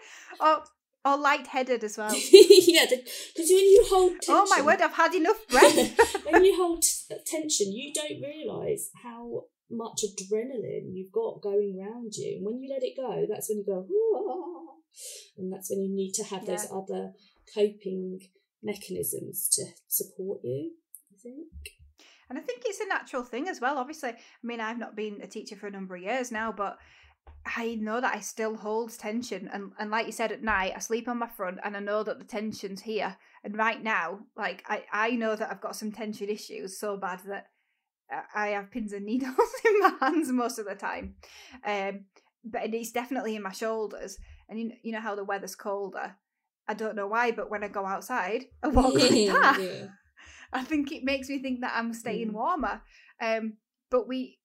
or 0.46 0.64
or 1.02 1.16
lightheaded 1.16 1.82
as 1.82 1.96
well. 1.96 2.14
yeah, 2.32 2.84
because 2.90 3.48
when 3.50 3.64
you 3.64 3.86
hold 3.88 4.12
tension, 4.20 4.34
oh 4.34 4.46
my 4.50 4.60
word, 4.60 4.80
I've 4.82 4.92
had 4.92 5.14
enough 5.14 5.46
breath. 5.48 6.24
when 6.30 6.44
you 6.44 6.54
hold 6.56 6.82
t- 6.82 7.14
tension, 7.26 7.72
you 7.72 7.92
don't 7.92 8.20
realise 8.20 8.90
how 9.02 9.44
much 9.70 10.02
adrenaline 10.04 10.94
you've 10.94 11.12
got 11.12 11.40
going 11.40 11.78
round 11.78 12.14
you. 12.14 12.36
And 12.36 12.46
when 12.46 12.60
you 12.60 12.72
let 12.72 12.82
it 12.82 12.96
go, 12.96 13.26
that's 13.28 13.48
when 13.48 13.58
you 13.58 13.64
go, 13.64 13.86
and 15.38 15.52
that's 15.52 15.70
when 15.70 15.82
you 15.82 15.94
need 15.94 16.12
to 16.14 16.24
have 16.24 16.46
those 16.46 16.66
other 16.72 17.12
coping 17.54 18.20
mechanisms 18.62 19.48
to 19.52 19.64
support 19.88 20.40
you. 20.44 20.72
I 21.12 21.16
think. 21.22 21.48
And 22.28 22.38
I 22.38 22.42
think 22.42 22.62
it's 22.64 22.80
a 22.80 22.86
natural 22.86 23.24
thing 23.24 23.48
as 23.48 23.60
well. 23.60 23.76
Obviously, 23.76 24.10
I 24.10 24.16
mean, 24.42 24.60
I've 24.60 24.78
not 24.78 24.94
been 24.94 25.20
a 25.20 25.26
teacher 25.26 25.56
for 25.56 25.66
a 25.66 25.70
number 25.70 25.96
of 25.96 26.02
years 26.02 26.30
now, 26.30 26.52
but 26.52 26.78
I 27.44 27.74
know 27.74 28.00
that 28.00 28.14
I 28.14 28.20
still 28.20 28.56
hold 28.56 28.96
tension. 28.96 29.50
And, 29.52 29.72
and 29.78 29.90
like 29.90 30.06
you 30.06 30.12
said, 30.12 30.30
at 30.30 30.42
night, 30.42 30.74
I 30.76 30.78
sleep 30.78 31.08
on 31.08 31.18
my 31.18 31.26
front 31.26 31.58
and 31.64 31.76
I 31.76 31.80
know 31.80 32.04
that 32.04 32.18
the 32.18 32.24
tension's 32.24 32.82
here. 32.82 33.16
And 33.42 33.56
right 33.56 33.82
now, 33.82 34.20
like, 34.36 34.62
I, 34.68 34.84
I 34.92 35.10
know 35.10 35.34
that 35.34 35.50
I've 35.50 35.60
got 35.60 35.74
some 35.74 35.90
tension 35.90 36.28
issues 36.28 36.78
so 36.78 36.96
bad 36.96 37.20
that 37.26 37.46
I- 38.34 38.48
have 38.48 38.70
pins 38.70 38.92
and 38.92 39.06
needles 39.06 39.36
in 39.64 39.80
my 39.80 39.92
hands 40.00 40.30
most 40.30 40.58
of 40.58 40.66
the 40.66 40.74
time. 40.74 41.14
Um, 41.64 42.04
but 42.44 42.72
it's 42.74 42.92
definitely 42.92 43.36
in 43.36 43.42
my 43.42 43.52
shoulders. 43.52 44.18
And 44.48 44.58
you, 44.58 44.72
you 44.82 44.92
know 44.92 45.00
how 45.00 45.14
the 45.14 45.24
weather's 45.24 45.54
colder? 45.54 46.16
I 46.66 46.74
don't 46.74 46.96
know 46.96 47.06
why, 47.06 47.30
but 47.32 47.50
when 47.50 47.62
I 47.64 47.68
go 47.68 47.84
outside, 47.84 48.46
I 48.62 48.68
walk 48.68 48.94
like 48.94 49.10
that. 49.26 49.58
I 50.52 50.64
think 50.64 50.90
it 50.92 51.04
makes 51.04 51.28
me 51.28 51.40
think 51.40 51.60
that 51.60 51.74
I'm 51.76 51.92
staying 51.94 52.30
Mm. 52.30 52.34
warmer. 52.34 52.82
Um, 53.20 53.54
but 53.90 54.08
we 54.08 54.38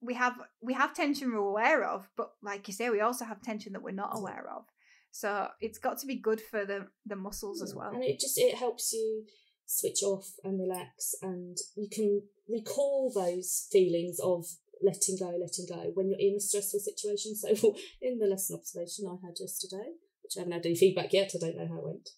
we 0.00 0.14
have 0.14 0.34
we 0.60 0.74
have 0.74 0.94
tension 0.94 1.32
we're 1.32 1.38
aware 1.38 1.84
of, 1.84 2.08
but 2.16 2.32
like 2.42 2.68
you 2.68 2.74
say, 2.74 2.90
we 2.90 3.00
also 3.00 3.24
have 3.24 3.42
tension 3.42 3.72
that 3.72 3.82
we're 3.82 3.90
not 3.92 4.16
aware 4.16 4.46
of. 4.56 4.64
So 5.10 5.48
it's 5.60 5.78
got 5.78 5.98
to 5.98 6.06
be 6.06 6.16
good 6.16 6.40
for 6.40 6.64
the 6.64 6.88
the 7.06 7.16
muscles 7.16 7.62
as 7.62 7.74
well. 7.74 7.92
And 7.94 8.02
it 8.04 8.20
just 8.20 8.38
it 8.38 8.54
helps 8.56 8.92
you 8.92 9.24
switch 9.66 10.02
off 10.02 10.32
and 10.44 10.60
relax 10.60 11.14
and 11.22 11.58
you 11.76 11.88
can 11.90 12.22
recall 12.48 13.12
those 13.14 13.66
feelings 13.70 14.18
of 14.22 14.46
letting 14.82 15.16
go, 15.18 15.36
letting 15.38 15.66
go 15.68 15.90
when 15.94 16.08
you're 16.08 16.20
in 16.20 16.36
a 16.36 16.40
stressful 16.40 16.80
situation. 16.80 17.34
So 17.34 17.48
in 18.02 18.18
the 18.18 18.26
lesson 18.26 18.56
observation 18.56 19.06
I 19.08 19.26
had 19.26 19.34
yesterday, 19.40 19.92
which 20.22 20.36
I 20.36 20.40
haven't 20.40 20.52
had 20.52 20.66
any 20.66 20.76
feedback 20.76 21.12
yet, 21.12 21.32
I 21.34 21.38
don't 21.38 21.56
know 21.56 21.68
how 21.68 21.78
it 21.78 21.84
went. 21.84 22.10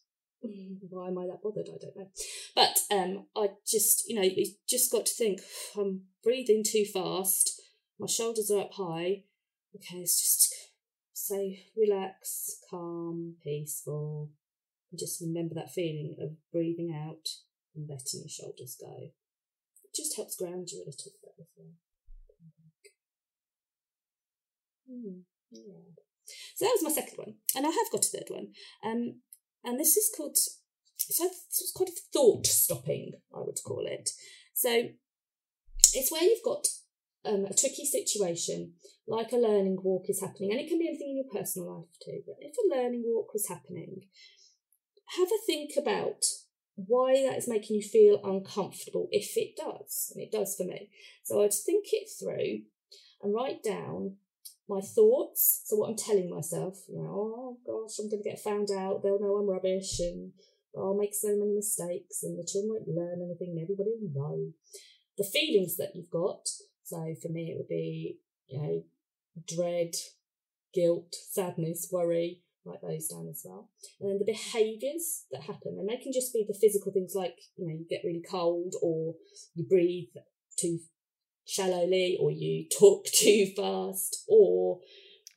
Why 0.90 1.08
am 1.08 1.18
I 1.18 1.26
that 1.26 1.42
bothered? 1.42 1.68
I 1.68 1.78
don't 1.80 1.96
know. 1.96 2.11
But 2.54 2.78
um 2.90 3.26
I 3.37 3.48
just 3.66 4.08
you 4.08 4.16
know, 4.16 4.22
you 4.22 4.46
just 4.68 4.92
got 4.92 5.06
to 5.06 5.14
think, 5.14 5.40
I'm 5.76 6.02
breathing 6.22 6.62
too 6.64 6.84
fast, 6.84 7.61
my 7.98 8.06
shoulders 8.06 8.50
are 8.50 8.61
up 8.61 8.74
high. 8.74 9.24
Okay, 9.74 9.98
it's 9.98 10.20
just 10.20 10.54
say 11.12 11.64
relax, 11.76 12.61
calm, 12.70 13.34
peaceful, 13.42 14.30
just 14.96 15.20
remember 15.20 15.55
that 15.55 15.72
feeling 15.72 16.16
of 16.20 16.31
breathing 16.53 16.94
out 16.94 17.29
and 17.74 17.88
letting 17.88 18.20
your 18.20 18.29
shoulders 18.29 18.77
go. 18.81 19.11
It 19.85 19.94
just 19.94 20.16
helps 20.16 20.37
ground 20.37 20.68
you 20.70 20.79
a 20.79 20.88
little 20.88 21.12
bit 21.20 21.35
as 21.40 21.46
well. 21.57 21.74
Hmm, 24.88 25.20
yeah. 25.51 25.92
So 26.57 26.64
that 26.64 26.77
was 26.81 26.85
my 26.85 26.90
second 26.90 27.18
one, 27.18 27.35
and 27.57 27.66
I 27.66 27.70
have 27.70 27.92
got 27.92 28.05
a 28.05 28.09
third 28.09 28.29
one. 28.29 28.48
Um, 28.85 29.20
and 29.64 29.79
this 29.79 29.96
is 29.96 30.11
called 30.16 30.37
so 31.11 31.24
it's 31.24 31.72
called 31.74 31.90
thought 32.12 32.46
stopping, 32.46 33.12
I 33.35 33.40
would 33.40 33.59
call 33.64 33.87
it. 33.87 34.11
So 34.55 34.88
it's 35.94 36.12
where 36.12 36.22
you've 36.22 36.44
got 36.44 36.66
um, 37.24 37.46
a 37.46 37.55
tricky 37.55 37.87
situation, 37.87 38.74
like 39.07 39.33
a 39.33 39.37
learning 39.37 39.79
walk 39.83 40.07
is 40.09 40.20
happening, 40.20 40.51
and 40.51 40.61
it 40.61 40.68
can 40.68 40.79
be 40.79 40.88
anything 40.88 41.11
in 41.11 41.16
your 41.16 41.42
personal 41.42 41.79
life 41.79 41.96
too, 42.05 42.20
but 42.27 42.37
if 42.40 42.55
a 42.59 42.77
learning 42.77 43.05
walk 43.07 43.33
was 43.33 43.48
happening, 43.48 44.03
have 45.16 45.29
a 45.29 45.47
think 45.47 45.73
about 45.77 46.25
why 46.75 47.23
that 47.23 47.38
is 47.38 47.49
making 47.49 47.77
you 47.77 47.83
feel 47.83 48.21
uncomfortable, 48.23 49.09
if 49.11 49.37
it 49.37 49.57
does, 49.57 50.12
and 50.14 50.23
it 50.23 50.31
does 50.31 50.55
for 50.57 50.64
me. 50.64 50.90
So 51.25 51.42
I'd 51.42 51.53
think 51.53 51.87
it 51.92 52.09
through 52.18 52.62
and 53.23 53.35
write 53.35 53.62
down 53.62 54.16
my 54.68 54.81
thoughts. 54.81 55.62
So 55.64 55.77
what 55.77 55.90
I'm 55.90 55.97
telling 55.97 56.31
myself, 56.31 56.79
you 56.88 57.03
know, 57.03 57.11
oh 57.11 57.59
gosh, 57.66 57.99
I'm 57.99 58.11
going 58.11 58.23
to 58.23 58.29
get 58.29 58.40
found 58.40 58.68
out. 58.71 59.03
They'll 59.03 59.21
know 59.21 59.37
I'm 59.37 59.51
rubbish, 59.51 59.99
and 59.99 60.33
I'll 60.77 60.97
make 60.97 61.14
so 61.14 61.29
many 61.29 61.55
mistakes, 61.55 62.23
and 62.23 62.38
the 62.38 62.47
children 62.47 62.75
won't 62.75 62.88
learn 62.88 63.27
anything. 63.27 63.57
And 63.57 63.62
everybody 63.62 63.90
will 64.01 64.12
know 64.14 64.53
the 65.16 65.25
feelings 65.25 65.77
that 65.79 65.97
you've 65.97 66.11
got. 66.11 66.49
So 66.85 67.14
for 67.21 67.29
me, 67.29 67.51
it 67.51 67.57
would 67.57 67.68
be, 67.68 68.18
you 68.47 68.62
know, 68.62 68.85
dread, 69.49 69.94
guilt, 70.73 71.14
sadness, 71.31 71.88
worry. 71.90 72.42
Write 72.68 72.83
those 72.83 73.09
down 73.09 73.28
as 73.28 73.42
well. 73.44 73.70
And 74.00 74.11
then 74.11 74.18
the 74.18 74.33
behaviours 74.33 75.24
that 75.33 75.42
happen, 75.42 75.76
and 75.78 75.88
they 75.88 75.96
can 75.96 76.12
just 76.12 76.33
be 76.33 76.44
the 76.46 76.59
physical 76.59 76.92
things 76.92 77.14
like, 77.14 77.37
you 77.57 77.66
know, 77.66 77.74
you 77.74 77.87
get 77.88 78.02
really 78.04 78.22
cold 78.28 78.74
or 78.83 79.14
you 79.54 79.66
breathe 79.68 80.09
too 80.59 80.78
shallowly 81.46 82.18
or 82.20 82.31
you 82.31 82.66
talk 82.78 83.07
too 83.14 83.46
fast 83.57 84.24
or 84.28 84.81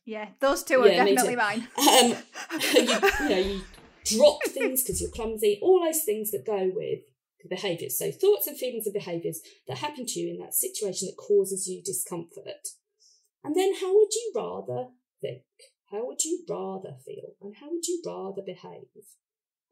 yeah 0.06 0.28
those 0.41 0.62
two 0.63 0.82
are 0.82 0.88
yeah, 0.88 1.06
definitely 1.06 1.36
mine. 1.36 1.67
Um, 1.78 2.15
you, 2.74 2.82
you, 2.82 3.30
know 3.30 3.38
you 3.38 3.62
drop 4.04 4.39
things 4.48 4.84
because 4.84 5.00
you're 5.00 5.12
clumsy 5.12 5.60
all 5.62 5.82
those 5.84 6.04
things 6.04 6.32
that 6.32 6.46
go 6.46 6.72
with 6.74 7.00
the 7.41 7.56
behaviors 7.56 7.98
so 7.98 8.12
thoughts 8.12 8.48
and 8.48 8.58
feelings 8.58 8.86
and 8.86 8.94
behaviors 8.94 9.39
that 9.67 9.78
happen 9.78 10.06
to 10.06 10.20
you 10.20 10.34
in 10.34 10.39
that 10.39 10.54
situation 10.54 11.08
that 11.08 11.22
causes 11.22 11.67
you 11.67 11.82
discomfort. 11.84 12.67
And 13.44 13.56
then 13.56 13.74
how 13.80 13.94
would 13.96 14.13
you 14.13 14.32
rather 14.36 14.89
think 15.22 15.44
how 15.92 16.06
would 16.06 16.24
you 16.24 16.44
rather 16.50 16.96
feel 17.06 17.36
and 17.42 17.56
how 17.60 17.70
would 17.70 17.86
you 17.88 18.02
rather 18.06 18.42
behave 18.46 18.88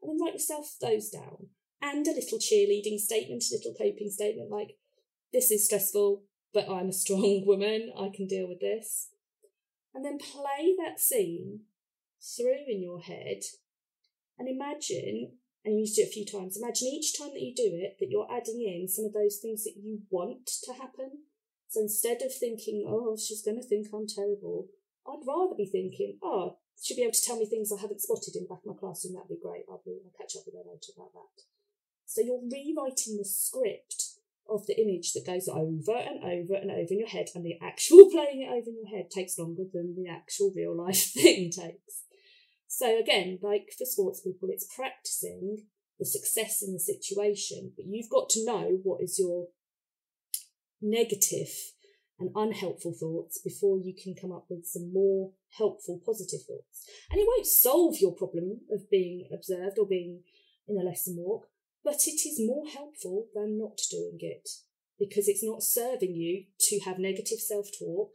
and 0.02 0.10
then 0.10 0.18
write 0.20 0.34
yourself 0.34 0.76
those 0.80 1.08
down 1.10 1.48
and 1.82 2.06
a 2.06 2.12
little 2.12 2.38
cheerleading 2.38 2.98
statement 2.98 3.44
a 3.50 3.54
little 3.56 3.74
coping 3.74 4.10
statement 4.10 4.50
like 4.50 4.76
this 5.32 5.50
is 5.50 5.66
stressful 5.66 6.22
but 6.52 6.68
I'm 6.68 6.88
a 6.88 6.92
strong 6.92 7.42
woman, 7.46 7.92
I 7.96 8.10
can 8.14 8.26
deal 8.26 8.48
with 8.48 8.60
this. 8.60 9.10
And 9.94 10.04
then 10.04 10.18
play 10.18 10.74
that 10.78 11.00
scene 11.00 11.60
through 12.36 12.64
in 12.68 12.82
your 12.82 13.00
head 13.00 13.42
and 14.38 14.48
imagine, 14.48 15.32
and 15.64 15.74
you 15.74 15.80
need 15.80 15.92
to 15.94 15.94
do 15.96 16.02
it 16.02 16.08
a 16.08 16.12
few 16.12 16.24
times, 16.26 16.56
imagine 16.56 16.88
each 16.88 17.18
time 17.18 17.30
that 17.30 17.42
you 17.42 17.54
do 17.54 17.70
it 17.74 17.96
that 17.98 18.08
you're 18.08 18.30
adding 18.30 18.62
in 18.62 18.88
some 18.88 19.04
of 19.04 19.12
those 19.12 19.38
things 19.42 19.64
that 19.64 19.74
you 19.76 20.00
want 20.10 20.46
to 20.64 20.72
happen. 20.74 21.24
So 21.68 21.80
instead 21.80 22.22
of 22.22 22.32
thinking, 22.32 22.86
oh, 22.88 23.16
she's 23.16 23.42
going 23.42 23.60
to 23.60 23.66
think 23.66 23.88
I'm 23.92 24.06
terrible, 24.06 24.68
I'd 25.06 25.26
rather 25.26 25.54
be 25.56 25.66
thinking, 25.66 26.18
oh, 26.22 26.58
she'll 26.80 26.96
be 26.96 27.02
able 27.02 27.12
to 27.12 27.22
tell 27.22 27.38
me 27.38 27.46
things 27.46 27.72
I 27.72 27.80
haven't 27.80 28.02
spotted 28.02 28.36
in 28.36 28.44
the 28.44 28.48
back 28.48 28.64
of 28.64 28.74
my 28.74 28.78
classroom. 28.78 29.14
That'd 29.14 29.28
be 29.28 29.42
great. 29.42 29.64
I'll, 29.68 29.82
be, 29.84 30.00
I'll 30.00 30.16
catch 30.18 30.36
up 30.36 30.44
with 30.46 30.54
her 30.54 30.66
later 30.66 30.92
about 30.96 31.12
that. 31.14 31.44
So 32.06 32.20
you're 32.20 32.42
rewriting 32.42 33.16
the 33.16 33.24
script 33.24 34.18
of 34.48 34.66
the 34.66 34.80
image 34.80 35.12
that 35.12 35.26
goes 35.26 35.48
over 35.48 35.94
and 35.94 36.24
over 36.24 36.54
and 36.54 36.70
over 36.70 36.90
in 36.90 36.98
your 36.98 37.08
head, 37.08 37.28
and 37.34 37.44
the 37.44 37.58
actual 37.62 38.10
playing 38.12 38.42
it 38.42 38.50
over 38.50 38.68
in 38.68 38.82
your 38.82 38.90
head 38.90 39.10
takes 39.10 39.38
longer 39.38 39.64
than 39.72 39.94
the 39.94 40.10
actual 40.10 40.52
real 40.54 40.76
life 40.76 41.12
thing 41.14 41.50
takes. 41.50 42.04
So, 42.66 42.98
again, 42.98 43.38
like 43.42 43.72
for 43.76 43.84
sports 43.84 44.20
people, 44.20 44.48
it's 44.50 44.66
practicing 44.74 45.66
the 45.98 46.06
success 46.06 46.62
in 46.62 46.72
the 46.72 46.80
situation, 46.80 47.72
but 47.76 47.86
you've 47.86 48.10
got 48.10 48.28
to 48.30 48.44
know 48.44 48.78
what 48.82 49.02
is 49.02 49.18
your 49.18 49.48
negative 50.80 51.50
and 52.20 52.30
unhelpful 52.34 52.92
thoughts 52.92 53.40
before 53.42 53.78
you 53.78 53.94
can 53.94 54.14
come 54.14 54.30
up 54.30 54.44
with 54.50 54.66
some 54.66 54.92
more 54.92 55.32
helpful, 55.56 56.00
positive 56.04 56.40
thoughts. 56.46 56.86
And 57.10 57.18
it 57.18 57.26
won't 57.26 57.46
solve 57.46 57.98
your 57.98 58.14
problem 58.14 58.60
of 58.70 58.90
being 58.90 59.26
observed 59.32 59.78
or 59.78 59.86
being 59.86 60.20
in 60.68 60.76
a 60.78 60.84
lesson 60.84 61.16
walk, 61.18 61.46
but 61.82 62.06
it 62.06 62.26
is 62.26 62.38
more 62.38 62.66
helpful 62.66 63.26
than 63.34 63.58
not 63.58 63.80
doing 63.90 64.18
it 64.20 64.48
because 64.98 65.28
it's 65.28 65.42
not 65.42 65.62
serving 65.62 66.14
you 66.14 66.44
to 66.60 66.80
have 66.80 66.98
negative 66.98 67.40
self 67.40 67.68
talk 67.76 68.12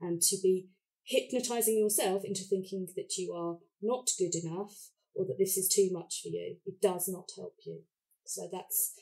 and 0.00 0.22
to 0.22 0.36
be 0.42 0.68
hypnotizing 1.04 1.78
yourself 1.78 2.24
into 2.24 2.42
thinking 2.42 2.88
that 2.96 3.16
you 3.18 3.32
are 3.34 3.58
not 3.82 4.08
good 4.18 4.34
enough 4.34 4.88
or 5.14 5.26
that 5.26 5.36
this 5.38 5.56
is 5.56 5.68
too 5.68 5.90
much 5.92 6.22
for 6.22 6.28
you. 6.28 6.56
It 6.64 6.80
does 6.80 7.08
not 7.08 7.30
help 7.36 7.54
you. 7.66 7.82
So 8.24 8.48
that's 8.50 8.94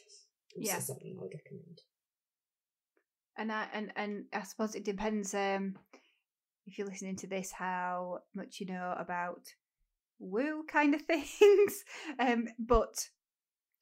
also 0.56 0.72
yeah. 0.72 0.80
something 0.80 1.16
I 1.16 1.22
would 1.22 1.32
recommend. 1.32 1.80
And 3.42 3.50
I 3.50 3.66
and 3.74 3.92
and 3.96 4.24
I 4.32 4.44
suppose 4.44 4.76
it 4.76 4.84
depends 4.84 5.34
um 5.34 5.74
if 6.64 6.78
you're 6.78 6.86
listening 6.86 7.16
to 7.16 7.26
this 7.26 7.50
how 7.50 8.20
much 8.36 8.60
you 8.60 8.66
know 8.66 8.94
about 8.96 9.40
woo 10.20 10.62
kind 10.68 10.94
of 10.94 11.02
things. 11.12 11.84
um 12.20 12.46
but 12.56 12.94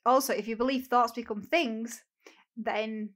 also, 0.06 0.32
if 0.32 0.48
you 0.48 0.56
believe 0.56 0.86
thoughts 0.86 1.12
become 1.12 1.42
things, 1.42 2.02
then 2.56 3.10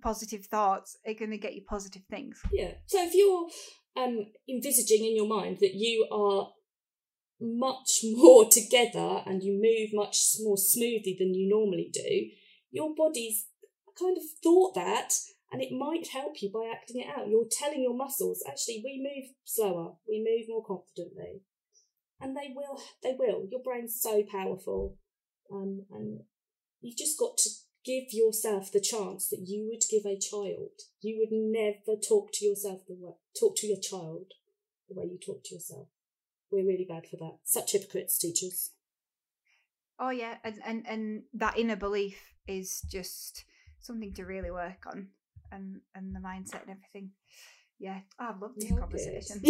positive 0.00 0.46
thoughts 0.46 0.96
are 1.06 1.14
going 1.14 1.32
to 1.32 1.38
get 1.38 1.54
you 1.54 1.62
positive 1.68 2.02
things. 2.08 2.40
Yeah. 2.52 2.74
So 2.86 3.02
if 3.02 3.14
you're 3.14 3.48
um, 3.96 4.26
envisaging 4.48 5.04
in 5.04 5.16
your 5.16 5.26
mind 5.26 5.58
that 5.60 5.74
you 5.74 6.06
are 6.12 6.50
much 7.40 8.00
more 8.04 8.48
together 8.48 9.22
and 9.26 9.42
you 9.42 9.60
move 9.60 9.90
much 9.92 10.36
more 10.40 10.56
smoothly 10.56 11.16
than 11.18 11.34
you 11.34 11.48
normally 11.48 11.90
do, 11.92 12.28
your 12.70 12.94
body's 12.94 13.46
kind 13.98 14.16
of 14.16 14.22
thought 14.42 14.74
that 14.74 15.12
and 15.52 15.62
it 15.62 15.72
might 15.72 16.08
help 16.08 16.42
you 16.42 16.50
by 16.52 16.70
acting 16.72 17.00
it 17.00 17.08
out. 17.08 17.28
You're 17.28 17.46
telling 17.50 17.82
your 17.82 17.96
muscles, 17.96 18.42
actually, 18.48 18.82
we 18.84 18.98
move 19.02 19.30
slower, 19.44 19.94
we 20.08 20.18
move 20.18 20.46
more 20.48 20.64
confidently. 20.64 21.42
And 22.20 22.36
they 22.36 22.52
will, 22.54 22.80
they 23.02 23.14
will. 23.18 23.46
Your 23.50 23.62
brain's 23.62 24.00
so 24.00 24.22
powerful. 24.22 24.96
Um, 25.52 25.84
and 25.92 26.20
you've 26.80 26.96
just 26.96 27.18
got 27.18 27.36
to 27.38 27.50
give 27.84 28.06
yourself 28.10 28.72
the 28.72 28.80
chance 28.80 29.28
that 29.28 29.44
you 29.46 29.68
would 29.70 29.82
give 29.90 30.04
a 30.04 30.18
child. 30.18 30.70
You 31.00 31.18
would 31.18 31.30
never 31.30 31.98
talk 32.00 32.30
to 32.34 32.44
yourself 32.44 32.80
the 32.88 32.96
way, 32.98 33.12
talk 33.38 33.56
to 33.58 33.66
your 33.66 33.80
child 33.80 34.32
the 34.88 34.94
way 34.94 35.06
you 35.06 35.18
talk 35.24 35.44
to 35.44 35.54
yourself. 35.54 35.88
We're 36.50 36.66
really 36.66 36.86
bad 36.88 37.06
for 37.06 37.16
that. 37.18 37.38
Such 37.44 37.72
hypocrites, 37.72 38.18
teachers. 38.18 38.70
Oh 39.98 40.10
yeah, 40.10 40.36
and 40.44 40.60
and, 40.64 40.86
and 40.86 41.22
that 41.34 41.58
inner 41.58 41.76
belief 41.76 42.34
is 42.46 42.82
just 42.90 43.44
something 43.80 44.12
to 44.14 44.24
really 44.24 44.50
work 44.50 44.86
on, 44.86 45.08
and 45.52 45.80
and 45.94 46.14
the 46.14 46.20
mindset 46.20 46.62
and 46.62 46.70
everything. 46.70 47.10
Yeah, 47.78 48.00
oh, 48.18 48.24
I 48.24 48.34
love 48.38 48.52
this 48.56 48.70
conversation. 48.70 49.42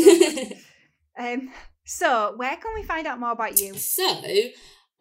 um, 1.18 1.50
so 1.84 2.34
where 2.36 2.56
can 2.56 2.74
we 2.74 2.82
find 2.82 3.06
out 3.06 3.20
more 3.20 3.30
about 3.32 3.60
you? 3.60 3.74
So 3.74 4.20